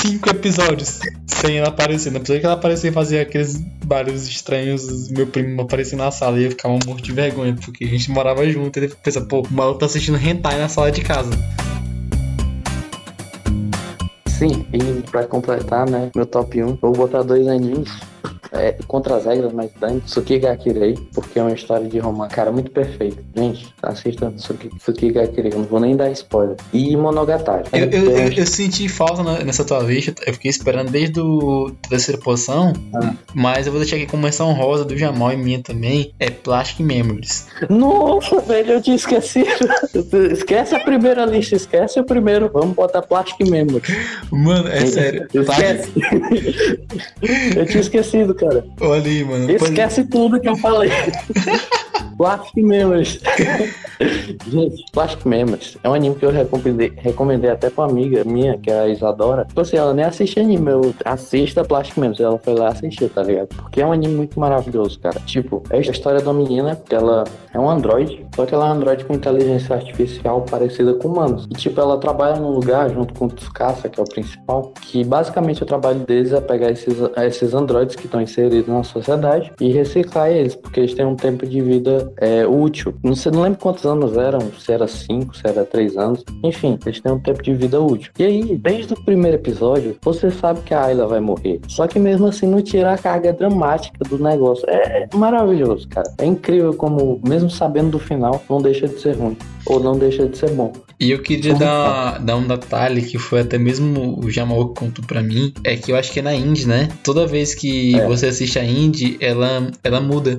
[0.00, 2.10] cinco episódios sem ela aparecer.
[2.10, 6.38] Na pessoa que ela aparecia e fazia aqueles barulhos estranhos, meu primo aparecia na sala
[6.38, 8.78] e eu ficava morto de vergonha, porque a gente morava junto.
[8.78, 11.30] E ele pensa, pô, o maluco tá assistindo hentai na sala de casa.
[14.26, 17.90] Sim, e pra completar, né, meu top 1, vou botar dois animes.
[18.52, 22.70] É, contra as regras, mas dane Tsukigakirei, porque é uma história de romance, cara, muito
[22.70, 23.18] perfeito.
[23.36, 26.56] Gente, assista Tsuki- Tsukigakirei, eu não vou nem dar spoiler.
[26.72, 27.64] E Monogatari.
[27.72, 31.20] Eu, É, eu, é, eu, eu senti falta nessa tua lista, eu fiquei esperando desde
[31.20, 32.72] o terceira posição,
[33.34, 36.80] mas eu vou deixar aqui como menção rosa do Jamal e minha também, é Plastic
[36.80, 37.46] Memories.
[37.68, 39.46] Nossa, velho, eu tinha esquecido.
[40.32, 42.50] esquece a primeira lista, esquece o primeiro.
[42.52, 43.82] Vamos botar Plastic Memory.
[44.32, 45.26] Mano, é sério.
[45.32, 45.92] Esquece.
[47.56, 48.64] eu tinha esquecido, cara.
[48.80, 49.50] Olha aí, mano.
[49.50, 50.90] Esquece tudo que eu falei.
[52.20, 53.18] Plastic Memories.
[54.46, 58.70] Gente, Plastic Memories é um anime que eu recomendei, recomendei até pra amiga minha, que
[58.70, 59.46] é a Isadora.
[59.46, 62.20] Tipo assim, ela nem assiste anime, eu assista Plastic Memories.
[62.20, 63.48] Ela foi lá assistir, tá ligado?
[63.56, 65.18] Porque é um anime muito maravilhoso, cara.
[65.20, 68.70] Tipo, é a história uma menina que ela é um androide, só que ela é
[68.70, 71.46] um androide com inteligência artificial parecida com humanos.
[71.50, 75.02] E tipo, ela trabalha num lugar junto com o Tsukasa, que é o principal, que
[75.04, 79.72] basicamente o trabalho deles é pegar esses, esses androides que estão inseridos na sociedade e
[79.72, 82.94] reciclar eles, porque eles têm um tempo de vida é, útil.
[83.02, 86.24] Não sei, não lembro quantos anos eram, se era 5, se era 3 anos.
[86.44, 88.10] Enfim, eles têm um tempo de vida útil.
[88.18, 91.60] E aí, desde o primeiro episódio, você sabe que a Ayla vai morrer.
[91.68, 94.64] Só que mesmo assim não tira a carga dramática do negócio.
[94.68, 96.10] É maravilhoso, cara.
[96.18, 99.36] É incrível como, mesmo sabendo do final, não deixa de ser ruim.
[99.66, 100.72] Ou não deixa de ser bom.
[100.98, 105.04] E eu queria dar, dar um detalhe que foi até mesmo o Jamal que contou
[105.04, 106.88] pra mim, é que eu acho que é na Indy, né?
[107.04, 108.06] Toda vez que É.
[108.06, 110.36] você assiste a Indy, ela, ela muda.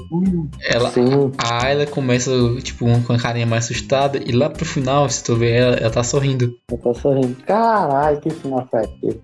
[0.67, 2.31] Ela, Sim, a Ayla começa,
[2.63, 5.89] tipo, com a carinha mais assustada, e lá pro final, se tu ver ela, ela
[5.89, 6.53] tá sorrindo.
[6.71, 7.35] eu tô sorrindo.
[7.45, 9.19] Caralho, que final foi aquele?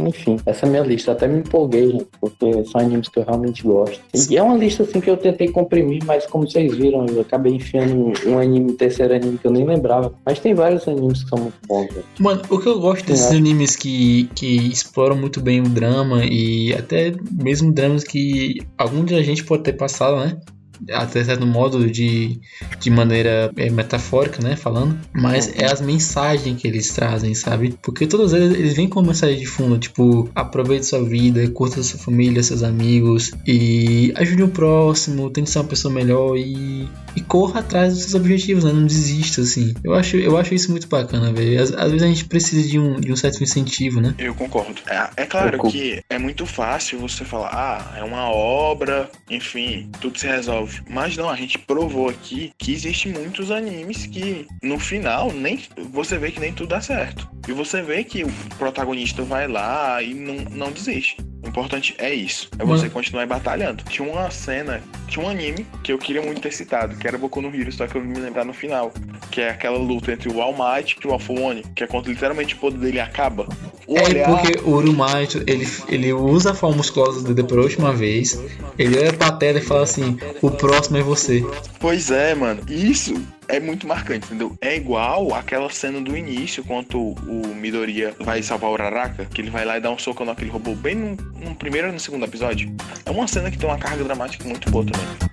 [0.00, 1.12] Enfim, essa é a minha lista.
[1.12, 4.00] Até me empolguei, gente, porque são animes que eu realmente gosto.
[4.30, 7.54] E é uma lista assim que eu tentei comprimir, mas como vocês viram, eu acabei
[7.54, 10.12] enfiando um, um anime, terceiro anime que eu nem lembrava.
[10.24, 12.04] Mas tem vários animes que são muito bons, velho.
[12.18, 13.36] Mano, o que eu gosto desses É.
[13.36, 19.18] animes que, que exploram muito bem o drama e até mesmo dramas que algum dia
[19.18, 20.38] a gente pode ter passado, né?
[20.90, 22.40] Até certo modo de,
[22.80, 24.56] de maneira é, metafórica, né?
[24.56, 27.74] Falando, mas é as mensagens que eles trazem, sabe?
[27.82, 31.82] Porque todos eles, eles vêm com uma mensagem de fundo, tipo, aproveite sua vida, curta
[31.82, 37.20] sua família, seus amigos e ajude o próximo, tente ser uma pessoa melhor e, e
[37.20, 38.72] corra atrás dos seus objetivos, né?
[38.72, 39.74] Não desista, assim.
[39.84, 41.62] Eu acho, eu acho isso muito bacana, velho.
[41.62, 44.14] Às, às vezes a gente precisa de um, de um certo incentivo, né?
[44.18, 44.80] Eu concordo.
[44.86, 49.90] É, é claro Eu que é muito fácil você falar, ah, é uma obra, enfim,
[50.00, 50.82] tudo se resolve.
[50.88, 55.60] Mas não, a gente provou aqui que existem muitos animes que no final nem
[55.90, 57.28] você vê que nem tudo dá certo.
[57.48, 61.16] E você vê que o protagonista vai lá e não, não desiste.
[61.44, 63.82] O importante é isso, é você continuar batalhando.
[63.84, 67.42] Tinha uma cena, tinha um anime que eu queria muito ter citado, que era Boku
[67.42, 68.92] no Hero, só que eu me lembrar no final.
[69.28, 72.06] Que é aquela luta entre o All Might e o Alpha One, que é quando
[72.06, 73.48] literalmente o poder dele acaba.
[73.88, 74.28] O É olhar.
[74.28, 78.40] porque o Urumaito, ele, ele usa a forma musculosa dedo pela última vez,
[78.78, 81.44] ele olha pra tela e fala assim, o próximo é você.
[81.80, 82.62] Pois é, mano.
[82.68, 84.56] Isso é muito marcante, entendeu?
[84.60, 89.50] É igual aquela cena do início, quando o Midoriya vai salvar o Uraraka, que ele
[89.50, 91.16] vai lá e dá um soco naquele robô bem no,
[91.48, 92.72] no primeiro e no segundo episódio.
[93.04, 95.32] É uma cena que tem uma carga dramática muito boa também.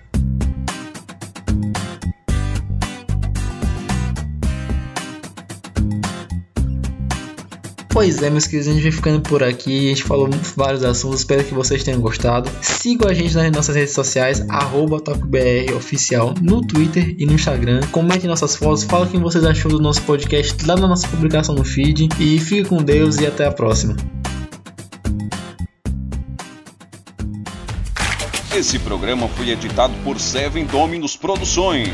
[7.92, 9.88] Pois é, meus queridos, a gente vai ficando por aqui.
[9.88, 12.50] A gente falou vários assuntos, espero que vocês tenham gostado.
[12.62, 17.82] Sigam a gente nas nossas redes sociais, arroba TocoBR Oficial, no Twitter e no Instagram.
[17.92, 21.56] Comentem nossas fotos, fala o que vocês achou do nosso podcast lá na nossa publicação
[21.56, 22.10] no feed.
[22.20, 23.96] E fique com Deus e até a próxima.
[28.56, 31.90] Esse programa foi editado por Seven Dominus Produções.